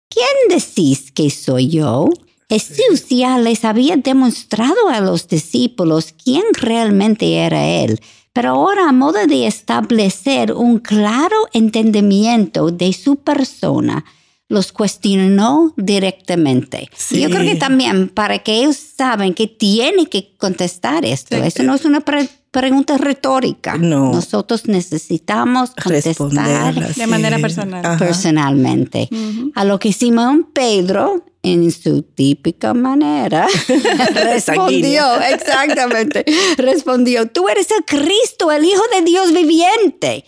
¿Quién 0.08 0.56
decís 0.56 1.10
que 1.10 1.30
soy 1.30 1.66
yo? 1.66 2.10
Jesús 2.48 3.08
ya 3.08 3.38
les 3.38 3.64
había 3.64 3.96
demostrado 3.96 4.88
a 4.88 5.00
los 5.00 5.26
discípulos 5.26 6.14
quién 6.22 6.44
realmente 6.52 7.38
era 7.38 7.66
Él, 7.66 7.98
pero 8.32 8.50
ahora 8.50 8.88
a 8.88 8.92
modo 8.92 9.26
de 9.26 9.48
establecer 9.48 10.52
un 10.52 10.78
claro 10.78 11.48
entendimiento 11.52 12.70
de 12.70 12.92
su 12.92 13.16
persona, 13.16 14.04
los 14.52 14.70
cuestionó 14.72 15.72
directamente. 15.76 16.88
Sí. 16.96 17.20
Yo 17.22 17.30
creo 17.30 17.42
que 17.42 17.56
también 17.56 18.08
para 18.08 18.38
que 18.40 18.54
ellos 18.60 18.76
saben 18.76 19.32
que 19.34 19.46
tienen 19.46 20.06
que 20.06 20.34
contestar 20.36 21.04
esto. 21.04 21.36
Sí. 21.36 21.42
Eso 21.44 21.62
no 21.62 21.74
es 21.74 21.84
una 21.86 22.00
pre- 22.00 22.28
pregunta 22.50 22.98
retórica. 22.98 23.78
No. 23.78 24.12
Nosotros 24.12 24.66
necesitamos 24.68 25.70
contestar. 25.82 26.94
De 26.94 27.06
manera 27.06 27.38
personal. 27.38 27.84
Ajá. 27.84 27.98
personalmente. 27.98 29.08
A 29.54 29.64
lo 29.64 29.78
que 29.78 29.92
Simón 29.94 30.48
Pedro, 30.52 31.24
en 31.42 31.72
su 31.72 32.02
típica 32.02 32.74
manera, 32.74 33.46
respondió, 34.14 35.20
exactamente, 35.22 36.24
respondió, 36.58 37.26
tú 37.26 37.48
eres 37.48 37.68
el 37.70 37.84
Cristo, 37.84 38.52
el 38.52 38.64
Hijo 38.64 38.82
de 38.94 39.02
Dios 39.02 39.32
viviente. 39.32 40.24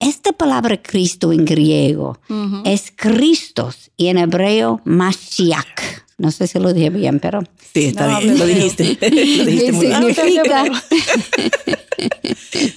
Esta 0.00 0.32
palabra 0.32 0.80
Cristo 0.82 1.30
en 1.32 1.44
griego 1.44 2.18
es 2.64 2.92
Christos 2.96 3.90
y 3.96 4.06
en 4.08 4.18
hebreo 4.18 4.80
Mashiach. 4.84 5.80
No 6.18 6.30
sé 6.30 6.46
si 6.46 6.58
lo 6.58 6.72
dije 6.72 6.90
bien, 6.90 7.20
pero 7.20 7.40
Sí, 7.72 7.86
está 7.86 8.06
No, 8.08 8.18
bien. 8.20 8.38
Lo 8.38 8.46
dijiste. 8.46 8.98
Lo 9.00 9.44
dijiste 9.44 9.72
muy 9.72 9.86
significa 10.14 10.64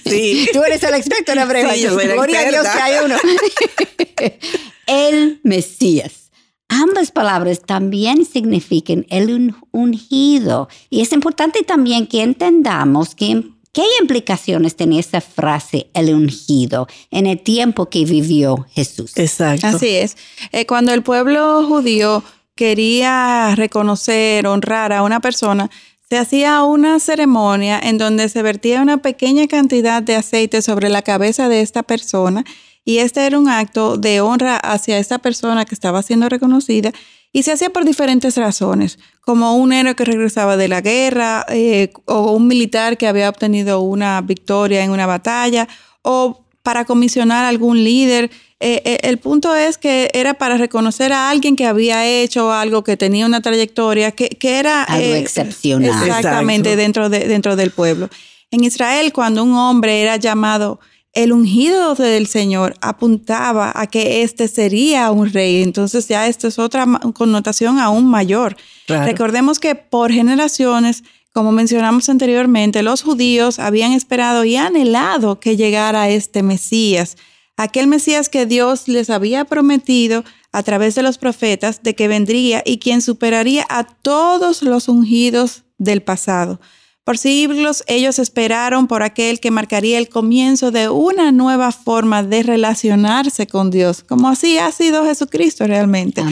Sí. 0.06 0.48
Tú 0.52 0.62
eres 0.62 0.82
el 0.82 0.94
experto 0.94 1.32
en 1.32 1.38
hebreo. 1.40 1.70
Sí, 1.72 1.80
yo 1.82 1.94
soy 1.94 2.06
la 2.06 2.14
Gloria 2.14 2.40
a 2.40 2.50
Dios 2.50 2.66
que 2.66 2.82
hay 2.82 2.94
uno. 3.04 3.16
el 4.86 5.40
Mesías. 5.42 6.30
Ambas 6.68 7.10
palabras 7.10 7.60
también 7.66 8.24
significan 8.24 9.06
el 9.10 9.30
un- 9.32 9.56
ungido. 9.70 10.68
Y 10.90 11.00
es 11.00 11.12
importante 11.12 11.62
también 11.62 12.06
que 12.06 12.22
entendamos 12.22 13.14
que, 13.14 13.44
qué 13.74 13.82
implicaciones 14.00 14.76
tenía 14.76 15.00
esa 15.00 15.20
frase, 15.20 15.88
el 15.92 16.14
ungido, 16.14 16.88
en 17.10 17.26
el 17.26 17.40
tiempo 17.40 17.90
que 17.90 18.06
vivió 18.06 18.66
Jesús. 18.72 19.12
Exacto. 19.16 19.66
Así 19.66 19.88
es. 19.88 20.16
Eh, 20.52 20.64
cuando 20.64 20.94
el 20.94 21.02
pueblo 21.02 21.66
judío 21.66 22.24
quería 22.54 23.54
reconocer, 23.56 24.46
honrar 24.46 24.92
a 24.92 25.02
una 25.02 25.20
persona, 25.20 25.70
se 26.08 26.16
hacía 26.16 26.62
una 26.62 27.00
ceremonia 27.00 27.80
en 27.82 27.98
donde 27.98 28.28
se 28.28 28.42
vertía 28.42 28.80
una 28.80 28.98
pequeña 28.98 29.48
cantidad 29.48 30.02
de 30.02 30.14
aceite 30.14 30.62
sobre 30.62 30.88
la 30.88 31.02
cabeza 31.02 31.48
de 31.48 31.60
esta 31.60 31.82
persona 31.82 32.44
y 32.84 32.98
este 32.98 33.26
era 33.26 33.38
un 33.38 33.48
acto 33.48 33.96
de 33.96 34.20
honra 34.20 34.56
hacia 34.56 34.98
esta 34.98 35.18
persona 35.18 35.64
que 35.64 35.74
estaba 35.74 36.02
siendo 36.02 36.28
reconocida 36.28 36.92
y 37.34 37.42
se 37.42 37.50
hacía 37.50 37.68
por 37.70 37.84
diferentes 37.84 38.36
razones, 38.36 39.00
como 39.20 39.56
un 39.56 39.72
héroe 39.72 39.96
que 39.96 40.04
regresaba 40.04 40.56
de 40.56 40.68
la 40.68 40.80
guerra 40.80 41.44
eh, 41.48 41.92
o 42.04 42.30
un 42.30 42.46
militar 42.46 42.96
que 42.96 43.08
había 43.08 43.28
obtenido 43.28 43.80
una 43.80 44.20
victoria 44.20 44.84
en 44.84 44.92
una 44.92 45.04
batalla 45.04 45.66
o 46.02 46.44
para 46.62 46.84
comisionar 46.84 47.44
a 47.44 47.48
algún 47.48 47.82
líder. 47.82 48.30
Eh, 48.60 48.82
eh, 48.84 48.98
el 49.02 49.18
punto 49.18 49.52
es 49.56 49.78
que 49.78 50.12
era 50.14 50.34
para 50.34 50.58
reconocer 50.58 51.12
a 51.12 51.28
alguien 51.28 51.56
que 51.56 51.66
había 51.66 52.06
hecho 52.06 52.52
algo, 52.52 52.84
que 52.84 52.96
tenía 52.96 53.26
una 53.26 53.42
trayectoria, 53.42 54.12
que, 54.12 54.28
que 54.28 54.60
era... 54.60 54.84
Algo 54.84 55.14
excepcional. 55.14 56.06
Exactamente, 56.06 56.70
Exacto. 56.70 56.82
dentro, 56.82 57.08
de, 57.08 57.26
dentro 57.26 57.56
del 57.56 57.72
pueblo. 57.72 58.10
En 58.52 58.62
Israel, 58.62 59.12
cuando 59.12 59.42
un 59.42 59.54
hombre 59.54 60.02
era 60.02 60.18
llamado 60.18 60.78
el 61.14 61.32
ungido 61.32 61.94
del 61.94 62.26
Señor, 62.26 62.74
apuntaba 62.80 63.72
a 63.74 63.86
que 63.86 64.22
este 64.22 64.48
sería 64.48 65.10
un 65.10 65.32
rey. 65.32 65.62
Entonces 65.62 66.08
ya 66.08 66.26
esto 66.26 66.48
es 66.48 66.58
otra 66.58 66.86
connotación 67.14 67.78
aún 67.78 68.06
mayor. 68.06 68.56
Claro. 68.86 69.06
Recordemos 69.06 69.58
que 69.58 69.74
por 69.74 70.12
generaciones 70.12 71.04
Como 71.34 71.50
mencionamos 71.50 72.08
anteriormente, 72.08 72.84
los 72.84 73.02
judíos 73.02 73.58
habían 73.58 73.90
esperado 73.92 74.44
y 74.44 74.54
anhelado 74.54 75.40
que 75.40 75.56
llegara 75.56 76.08
este 76.08 76.44
Mesías, 76.44 77.16
aquel 77.56 77.88
Mesías 77.88 78.28
que 78.28 78.46
Dios 78.46 78.86
les 78.86 79.10
había 79.10 79.44
prometido 79.44 80.22
a 80.52 80.62
través 80.62 80.94
de 80.94 81.02
los 81.02 81.18
profetas 81.18 81.82
de 81.82 81.96
que 81.96 82.06
vendría 82.06 82.62
y 82.64 82.78
quien 82.78 83.02
superaría 83.02 83.66
a 83.68 83.82
todos 83.82 84.62
los 84.62 84.86
ungidos 84.86 85.64
del 85.76 86.02
pasado. 86.02 86.60
Por 87.04 87.18
siglos 87.18 87.84
ellos 87.86 88.18
esperaron 88.18 88.88
por 88.88 89.02
aquel 89.02 89.38
que 89.38 89.50
marcaría 89.50 89.98
el 89.98 90.08
comienzo 90.08 90.70
de 90.70 90.88
una 90.88 91.32
nueva 91.32 91.70
forma 91.70 92.22
de 92.22 92.42
relacionarse 92.42 93.46
con 93.46 93.70
Dios, 93.70 94.02
como 94.02 94.28
así 94.28 94.56
ha 94.56 94.72
sido 94.72 95.04
Jesucristo 95.04 95.66
realmente. 95.66 96.22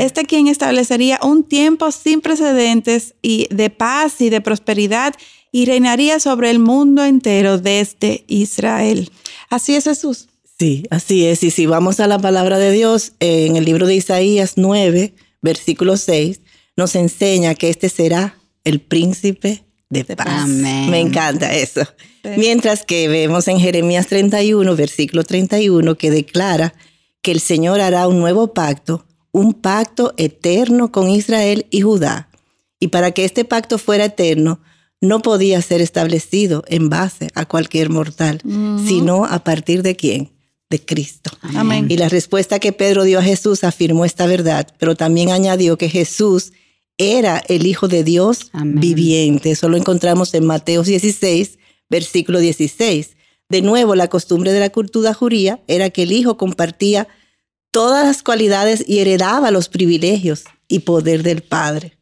Este 0.00 0.24
quien 0.24 0.48
establecería 0.48 1.20
un 1.22 1.44
tiempo 1.44 1.92
sin 1.92 2.20
precedentes 2.20 3.14
y 3.22 3.46
de 3.54 3.70
paz 3.70 4.20
y 4.20 4.28
de 4.28 4.40
prosperidad 4.40 5.14
y 5.52 5.66
reinaría 5.66 6.18
sobre 6.18 6.50
el 6.50 6.58
mundo 6.58 7.04
entero 7.04 7.58
desde 7.58 8.24
Israel. 8.26 9.12
Así 9.48 9.76
es 9.76 9.84
Jesús. 9.84 10.26
Sí, 10.58 10.86
así 10.90 11.24
es. 11.24 11.44
Y 11.44 11.52
si 11.52 11.66
vamos 11.66 12.00
a 12.00 12.08
la 12.08 12.18
palabra 12.18 12.58
de 12.58 12.72
Dios, 12.72 13.12
en 13.20 13.54
el 13.54 13.64
libro 13.64 13.86
de 13.86 13.94
Isaías 13.94 14.54
9, 14.56 15.14
versículo 15.40 15.96
6, 15.96 16.40
nos 16.76 16.96
enseña 16.96 17.54
que 17.54 17.68
este 17.68 17.88
será 17.88 18.36
el 18.64 18.80
príncipe 18.80 19.65
de 19.90 20.04
paz. 20.04 20.48
Me 20.48 21.00
encanta 21.00 21.54
eso. 21.54 21.82
Mientras 22.36 22.84
que 22.84 23.08
vemos 23.08 23.46
en 23.48 23.60
Jeremías 23.60 24.06
31, 24.08 24.74
versículo 24.74 25.22
31, 25.22 25.96
que 25.96 26.10
declara 26.10 26.74
que 27.22 27.32
el 27.32 27.40
Señor 27.40 27.80
hará 27.80 28.08
un 28.08 28.18
nuevo 28.18 28.52
pacto, 28.52 29.06
un 29.32 29.54
pacto 29.54 30.14
eterno 30.16 30.90
con 30.90 31.08
Israel 31.08 31.66
y 31.70 31.82
Judá. 31.82 32.28
Y 32.80 32.88
para 32.88 33.12
que 33.12 33.24
este 33.24 33.44
pacto 33.44 33.78
fuera 33.78 34.06
eterno, 34.06 34.60
no 35.00 35.20
podía 35.20 35.60
ser 35.62 35.80
establecido 35.80 36.64
en 36.68 36.88
base 36.88 37.28
a 37.34 37.46
cualquier 37.46 37.90
mortal, 37.90 38.40
sino 38.86 39.24
a 39.24 39.44
partir 39.44 39.82
de 39.82 39.94
quién? 39.94 40.32
De 40.68 40.84
Cristo. 40.84 41.30
Amén. 41.54 41.86
Y 41.88 41.96
la 41.96 42.08
respuesta 42.08 42.58
que 42.58 42.72
Pedro 42.72 43.04
dio 43.04 43.18
a 43.18 43.22
Jesús 43.22 43.62
afirmó 43.62 44.04
esta 44.04 44.26
verdad, 44.26 44.66
pero 44.78 44.96
también 44.96 45.30
añadió 45.30 45.78
que 45.78 45.88
Jesús 45.88 46.52
era 46.98 47.42
el 47.48 47.66
Hijo 47.66 47.88
de 47.88 48.04
Dios 48.04 48.50
viviente. 48.64 49.50
Eso 49.50 49.68
lo 49.68 49.76
encontramos 49.76 50.34
en 50.34 50.46
Mateo 50.46 50.82
16, 50.82 51.58
versículo 51.88 52.38
16. 52.38 53.16
De 53.48 53.62
nuevo, 53.62 53.94
la 53.94 54.08
costumbre 54.08 54.52
de 54.52 54.60
la 54.60 54.70
cultura 54.70 55.14
juría 55.14 55.60
era 55.68 55.90
que 55.90 56.02
el 56.02 56.12
Hijo 56.12 56.36
compartía 56.36 57.06
todas 57.70 58.06
las 58.06 58.22
cualidades 58.22 58.84
y 58.86 58.98
heredaba 59.00 59.50
los 59.50 59.68
privilegios 59.68 60.44
y 60.68 60.80
poder 60.80 61.22
del 61.22 61.42
Padre. 61.42 61.98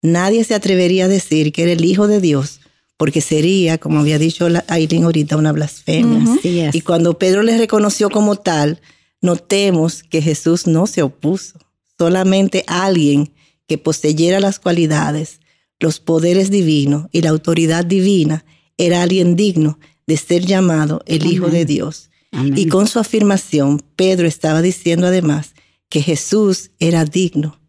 Nadie 0.00 0.44
se 0.44 0.54
atrevería 0.54 1.04
a 1.04 1.08
decir 1.08 1.52
que 1.52 1.64
era 1.64 1.72
el 1.72 1.84
Hijo 1.84 2.08
de 2.08 2.20
Dios, 2.20 2.60
porque 2.96 3.20
sería, 3.20 3.78
como 3.78 4.00
había 4.00 4.18
dicho 4.18 4.48
Aileen 4.68 5.04
ahorita, 5.04 5.36
una 5.36 5.52
blasfemia. 5.52 6.24
Y 6.72 6.80
cuando 6.80 7.18
Pedro 7.18 7.42
le 7.42 7.58
reconoció 7.58 8.10
como 8.10 8.36
tal, 8.36 8.80
notemos 9.20 10.02
que 10.02 10.22
Jesús 10.22 10.66
no 10.66 10.86
se 10.86 11.02
opuso. 11.02 11.58
Solamente 11.96 12.64
alguien 12.66 13.32
que 13.68 13.78
poseyera 13.78 14.40
las 14.40 14.58
cualidades, 14.58 15.40
los 15.78 16.00
poderes 16.00 16.50
divinos 16.50 17.06
y 17.12 17.20
la 17.20 17.30
autoridad 17.30 17.84
divina, 17.84 18.44
era 18.76 19.02
alguien 19.02 19.36
digno 19.36 19.78
de 20.06 20.16
ser 20.16 20.44
llamado 20.44 21.02
el 21.06 21.26
Hijo 21.26 21.48
de 21.48 21.64
Dios. 21.64 22.10
Y 22.32 22.66
con 22.66 22.88
su 22.88 22.98
afirmación, 22.98 23.82
Pedro 23.94 24.26
estaba 24.26 24.62
diciendo 24.62 25.06
además 25.06 25.54
que 25.88 26.02
Jesús 26.02 26.70
era 26.78 27.04
digno 27.04 27.60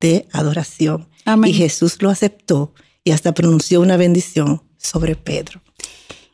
de 0.00 0.26
adoración. 0.32 1.08
Y 1.44 1.52
Jesús 1.52 2.00
lo 2.00 2.08
aceptó 2.08 2.72
y 3.04 3.10
hasta 3.10 3.34
pronunció 3.34 3.80
una 3.80 3.96
bendición 3.96 4.62
sobre 4.78 5.16
Pedro. 5.16 5.60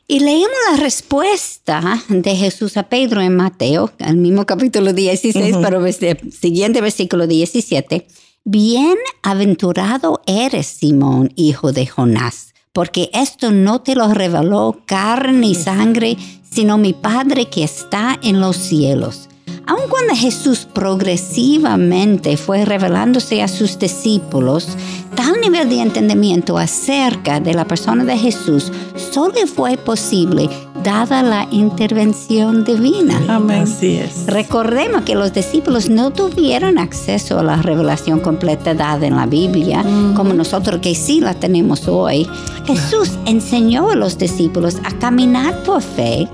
Y 0.07 0.19
leemos 0.19 0.55
la 0.71 0.77
respuesta 0.77 2.03
de 2.09 2.35
Jesús 2.35 2.77
a 2.77 2.83
Pedro 2.89 3.21
en 3.21 3.35
Mateo, 3.35 3.91
el 3.97 4.17
mismo 4.17 4.45
capítulo 4.45 4.93
16, 4.93 5.55
pero 5.61 5.83
el 5.83 6.31
siguiente 6.31 6.79
versículo 6.79 7.25
17. 7.25 8.05
Bienaventurado 8.47 10.21
eres, 10.27 10.67
Simón, 10.67 11.33
hijo 11.35 11.71
de 11.71 11.87
Jonás, 11.87 12.53
porque 12.73 13.09
esto 13.11 13.49
no 13.49 13.81
te 13.81 13.95
lo 13.95 14.13
reveló 14.13 14.81
carne 14.85 15.47
y 15.47 15.55
sangre, 15.55 16.15
sino 16.47 16.77
mi 16.77 16.93
Padre 16.93 17.49
que 17.49 17.63
está 17.63 18.19
en 18.21 18.39
los 18.39 18.55
cielos. 18.55 19.29
Aun 19.65 19.89
cuando 19.89 20.15
Jesús 20.15 20.67
progresivamente 20.71 22.37
fue 22.37 22.65
revelándose 22.65 23.41
a 23.41 23.47
sus 23.47 23.79
discípulos, 23.79 24.67
tal 25.15 25.41
nivel 25.41 25.67
de 25.67 25.81
entendimiento 25.81 26.59
acerca 26.59 27.39
de 27.39 27.55
la 27.55 27.65
persona 27.65 28.05
de 28.05 28.15
Jesús 28.15 28.71
solo 29.11 29.47
fue 29.47 29.75
posible 29.75 30.51
dada 30.85 31.23
la 31.23 31.47
intervención 31.49 32.63
divina. 32.63 33.19
Amén. 33.27 33.63
Así 33.63 33.97
es. 33.97 34.27
Recordemos 34.27 35.01
que 35.01 35.15
los 35.15 35.33
discípulos 35.33 35.89
no 35.89 36.11
tuvieron 36.11 36.77
acceso 36.77 37.39
a 37.39 37.43
la 37.43 37.57
revelación 37.57 38.19
completa 38.19 38.75
dada 38.75 39.05
en 39.07 39.15
la 39.15 39.25
Biblia, 39.25 39.83
como 40.15 40.33
nosotros 40.33 40.79
que 40.81 40.93
sí 40.93 41.19
la 41.19 41.33
tenemos 41.33 41.87
hoy. 41.87 42.29
Jesús 42.65 43.17
enseñó 43.25 43.89
a 43.89 43.95
los 43.95 44.19
discípulos 44.19 44.77
a 44.83 44.91
caminar 44.99 45.63
por 45.63 45.81
fe 45.81 46.29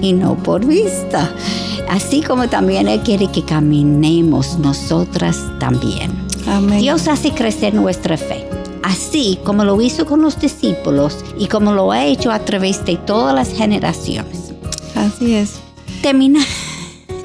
y 0.00 0.12
no 0.12 0.36
por 0.36 0.64
vista. 0.64 1.28
Así 1.90 2.22
como 2.22 2.48
también 2.48 2.86
Él 2.86 3.00
quiere 3.00 3.26
que 3.26 3.42
caminemos 3.42 4.56
nosotras 4.58 5.42
también. 5.58 6.12
Amén. 6.46 6.78
Dios 6.78 7.08
hace 7.08 7.32
crecer 7.32 7.74
nuestra 7.74 8.16
fe 8.16 8.55
así 8.86 9.38
como 9.44 9.64
lo 9.64 9.80
hizo 9.80 10.06
con 10.06 10.22
los 10.22 10.38
discípulos 10.40 11.24
y 11.36 11.48
como 11.48 11.72
lo 11.72 11.90
ha 11.90 12.04
hecho 12.04 12.30
a 12.30 12.38
través 12.38 12.84
de 12.84 12.96
todas 12.96 13.34
las 13.34 13.52
generaciones. 13.52 14.52
Así 14.94 15.34
es. 15.34 15.54
Termina. 16.02 16.40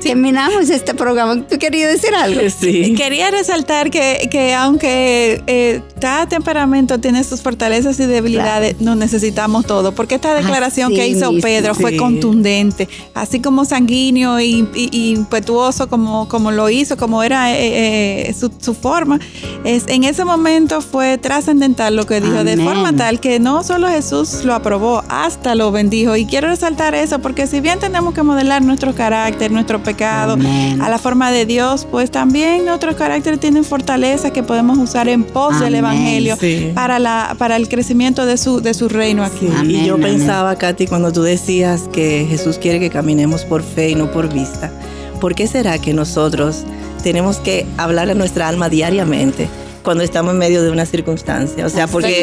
Terminamos 0.02 0.71
este 0.71 0.95
programa. 0.95 1.45
¿Tú 1.47 1.60
querías 1.60 1.91
decir 1.91 2.15
algo? 2.15 2.41
Sí. 2.50 2.95
Quería 2.95 3.30
resaltar 3.30 3.91
que, 3.91 4.28
que 4.32 4.56
aunque 4.56 5.43
eh, 5.45 5.82
cada 6.02 6.26
temperamento 6.28 7.00
tiene 7.00 7.24
sus 7.24 7.42
fortalezas 7.42 7.98
y 8.00 8.06
debilidades, 8.06 8.82
no 8.82 8.96
necesitamos 8.96 9.66
todo, 9.66 9.94
porque 9.94 10.16
esta 10.16 10.34
declaración 10.34 10.94
que 10.94 11.08
hizo 11.08 11.32
Pedro 11.42 11.76
fue 11.76 11.96
contundente, 11.96 12.90
así 13.14 13.40
como 13.40 13.64
sanguíneo 13.64 14.42
y, 14.42 14.68
impetuoso 14.92 15.88
como, 15.88 16.28
como 16.28 16.52
lo 16.52 16.70
hizo, 16.70 16.98
como 16.98 17.24
era 17.24 17.54
eh, 17.54 18.28
eh, 18.30 18.34
su, 18.34 18.74
forma, 18.74 19.20
es, 19.64 19.86
en 19.88 20.04
ese 20.04 20.26
momento 20.26 20.82
fue 20.82 21.18
trascendental 21.18 21.96
lo 21.96 22.06
que 22.06 22.20
dijo, 22.20 22.44
de 22.44 22.58
forma 22.58 22.94
tal 22.94 23.20
que 23.20 23.40
no 23.40 23.64
solo 23.64 23.88
Jesús 23.88 24.44
lo 24.44 24.56
aprobó, 24.56 25.04
hasta 25.08 25.56
lo 25.56 25.72
bendijo. 25.72 26.16
Y 26.16 26.26
quiero 26.26 26.48
resaltar 26.48 26.96
eso, 26.96 27.20
porque 27.20 27.46
si 27.46 27.62
bien 27.62 27.80
tenemos 27.80 28.14
que 28.14 28.24
modelar 28.24 28.64
nuestro 28.64 28.96
carácter, 28.96 29.52
nuestro 29.52 29.84
pecado, 29.84 30.38
a 30.82 30.90
la 30.90 30.98
forma 30.98 31.32
de 31.32 31.46
Dios, 31.46 31.88
pues 31.90 32.10
también 32.10 32.66
nuestros 32.66 32.96
caracteres 32.96 33.40
tienen 33.40 33.64
fortaleza 33.64 34.32
que 34.32 34.42
podemos 34.42 34.80
usar 34.80 35.08
en 35.08 35.24
pos 35.24 35.60
del 35.60 35.76
Evangelio 35.92 36.34
evangelio 36.34 36.74
para, 36.74 37.00
la, 37.00 37.36
para 37.38 37.56
el 37.56 37.68
crecimiento 37.70 38.26
de 38.26 38.38
su, 38.38 38.62
de 38.62 38.74
su 38.74 38.90
reino 38.90 39.24
aquí. 39.24 39.48
y 39.68 39.86
yo 39.86 39.98
pensaba, 39.98 40.56
Katy, 40.56 40.88
cuando 40.88 41.12
tú 41.12 41.24
decías 41.24 41.90
que 41.92 42.26
Jesús 42.30 42.58
quiere 42.58 42.80
que 42.80 42.90
caminemos 42.90 43.46
por 43.46 43.64
fe 43.64 43.90
y 43.90 43.96
no 43.96 44.12
por 44.12 44.32
vista, 44.34 44.72
¿por 45.20 45.36
qué 45.36 45.48
será 45.48 45.80
que 45.80 45.94
nosotros 45.94 46.64
tenemos 47.04 47.38
que 47.38 47.66
hablar 47.78 48.10
a 48.10 48.14
nuestra 48.14 48.48
alma 48.48 48.70
diariamente? 48.70 49.48
cuando 49.84 50.04
estamos 50.04 50.34
en 50.34 50.38
medio 50.38 50.62
de 50.62 50.70
una 50.70 50.86
circunstancia. 50.86 51.66
O 51.66 51.70
sea, 51.70 51.88
porque... 51.88 52.22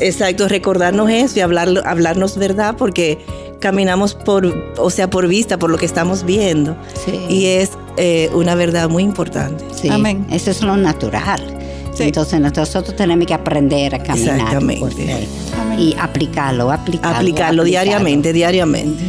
Exacto, 0.00 0.46
recordarnos 0.46 1.08
eso 1.08 1.38
y 1.38 1.40
hablar, 1.40 1.68
hablarnos 1.86 2.36
verdad 2.36 2.74
porque 2.76 3.18
caminamos 3.60 4.14
por, 4.14 4.46
o 4.76 4.90
sea, 4.90 5.08
por 5.08 5.26
vista, 5.28 5.58
por 5.58 5.70
lo 5.70 5.78
que 5.78 5.86
estamos 5.86 6.24
viendo. 6.24 6.76
Y 7.28 7.46
es 7.46 7.70
eh, 7.96 8.28
una 8.34 8.54
verdad 8.54 8.90
muy 8.90 9.02
importante. 9.02 9.64
Amén. 9.88 10.26
Eso 10.30 10.50
es 10.50 10.62
lo 10.62 10.76
natural. 10.76 11.61
Entonces 11.98 12.40
nosotros 12.40 12.96
tenemos 12.96 13.26
que 13.26 13.34
aprender 13.34 13.94
a 13.94 13.98
caminar. 14.02 14.36
Exactamente. 14.36 15.28
Y 15.78 15.94
aplicarlo, 15.98 16.70
aplicarlo. 16.70 17.16
Aplicarlo, 17.18 17.64
diariamente, 17.64 18.32
diariamente. 18.32 19.02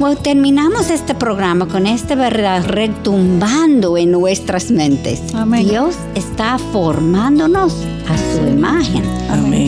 Bueno, 0.00 0.16
terminamos 0.16 0.88
este 0.88 1.14
programa 1.14 1.68
con 1.68 1.86
esta 1.86 2.14
verdad 2.14 2.64
retumbando 2.64 3.98
en 3.98 4.10
nuestras 4.10 4.70
mentes. 4.70 5.20
Dios 5.62 5.94
está 6.14 6.56
formándonos 6.56 7.74
a 8.08 8.16
su 8.34 8.48
imagen. 8.48 9.04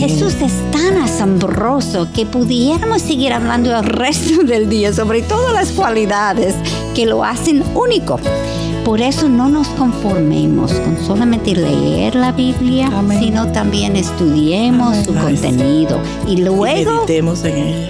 Jesús 0.01 0.35
es 0.41 0.55
tan 0.71 0.97
asombroso 0.97 2.09
que 2.15 2.25
pudiéramos 2.25 3.03
seguir 3.03 3.35
hablando 3.35 3.77
el 3.77 3.85
resto 3.85 4.43
del 4.43 4.71
día 4.71 4.93
sobre 4.95 5.21
todas 5.21 5.53
las 5.53 5.69
cualidades 5.73 6.55
que 6.95 7.05
lo 7.05 7.23
hacen 7.23 7.63
único. 7.75 8.19
Por 8.85 9.01
eso 9.01 9.29
no 9.29 9.49
nos 9.49 9.69
conformemos 9.69 10.73
con 10.73 10.99
solamente 10.99 11.55
leer 11.55 12.17
la 12.17 12.33
Biblia, 12.33 12.91
sino 13.19 13.51
también 13.53 13.95
estudiemos 13.95 15.05
su 15.05 15.15
contenido. 15.15 16.01
Y 16.27 16.39
luego 16.39 17.07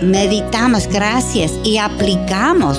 meditamos, 0.02 0.86
gracias, 0.88 1.54
y 1.64 1.78
aplicamos 1.78 2.78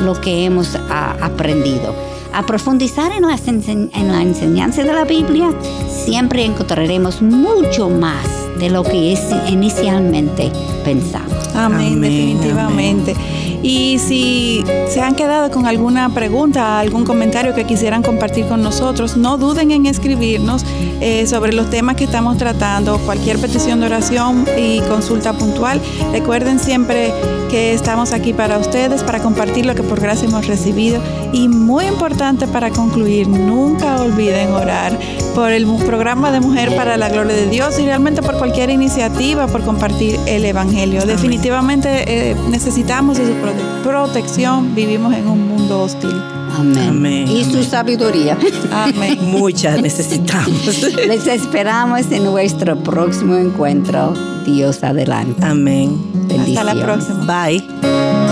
lo 0.00 0.20
que 0.20 0.44
hemos 0.46 0.76
aprendido. 0.90 1.94
A 2.32 2.44
profundizar 2.44 3.12
en 3.12 3.22
la, 3.22 3.38
en 3.46 4.08
la 4.08 4.22
enseñanza 4.22 4.82
de 4.82 4.92
la 4.92 5.04
Biblia, 5.04 5.50
siempre 5.88 6.44
encontraremos 6.44 7.22
mucho 7.22 7.88
más 7.88 8.26
de 8.58 8.70
lo 8.70 8.82
que 8.82 9.12
es 9.12 9.20
inicialmente 9.48 10.50
pensamos. 10.84 11.32
Amén, 11.54 11.94
Amén, 11.94 12.00
definitivamente. 12.00 13.16
Y 13.62 13.98
si 13.98 14.64
se 14.88 15.00
han 15.00 15.14
quedado 15.14 15.50
con 15.50 15.66
alguna 15.66 16.08
pregunta, 16.10 16.78
algún 16.78 17.04
comentario 17.04 17.54
que 17.54 17.64
quisieran 17.64 18.02
compartir 18.02 18.46
con 18.46 18.62
nosotros, 18.62 19.16
no 19.16 19.36
duden 19.36 19.70
en 19.72 19.86
escribirnos 19.86 20.64
eh, 21.00 21.26
sobre 21.26 21.52
los 21.52 21.68
temas 21.70 21.96
que 21.96 22.04
estamos 22.04 22.36
tratando, 22.36 22.98
cualquier 22.98 23.38
petición 23.38 23.80
de 23.80 23.86
oración 23.86 24.46
y 24.56 24.80
consulta 24.82 25.32
puntual. 25.32 25.80
Recuerden 26.12 26.58
siempre 26.58 27.12
que 27.48 27.72
estamos 27.72 28.12
aquí 28.12 28.32
para 28.32 28.58
ustedes, 28.58 29.02
para 29.02 29.20
compartir 29.20 29.66
lo 29.66 29.74
que 29.74 29.82
por 29.82 30.00
gracia 30.00 30.28
hemos 30.28 30.46
recibido. 30.46 31.00
Y 31.32 31.48
muy 31.48 31.86
importante 31.86 32.46
para 32.46 32.70
concluir, 32.70 33.28
nunca 33.28 34.00
olviden 34.00 34.52
orar 34.52 34.98
por 35.34 35.50
el 35.52 35.66
programa 35.86 36.30
de 36.30 36.40
Mujer 36.40 36.74
para 36.76 36.96
la 36.96 37.08
Gloria 37.08 37.34
de 37.34 37.48
Dios 37.48 37.78
y 37.78 37.84
realmente 37.84 38.22
por 38.22 38.38
cualquier 38.38 38.70
iniciativa, 38.70 39.46
por 39.46 39.62
compartir 39.64 40.18
el 40.26 40.44
Evangelio. 40.44 41.04
Definitivamente 41.04 42.30
eh, 42.30 42.36
necesitamos 42.50 43.18
de 43.18 43.26
su 43.26 43.32
prote- 43.32 43.82
protección, 43.82 44.74
vivimos 44.74 45.14
en 45.14 45.26
un 45.26 45.48
mundo 45.48 45.82
hostil. 45.82 46.37
Amén. 46.58 46.88
Amén, 46.88 47.28
Y 47.28 47.44
su 47.44 47.62
sabiduría. 47.62 48.36
Amén. 48.72 49.18
Muchas 49.22 49.80
necesitamos. 49.80 50.82
Les 51.06 51.26
esperamos 51.26 52.10
en 52.10 52.24
nuestro 52.24 52.76
próximo 52.82 53.36
encuentro. 53.36 54.14
Dios 54.44 54.82
adelante. 54.82 55.44
Amén. 55.44 55.98
Hasta 56.40 56.64
la 56.64 56.74
próxima. 56.74 57.24
Bye. 57.26 58.27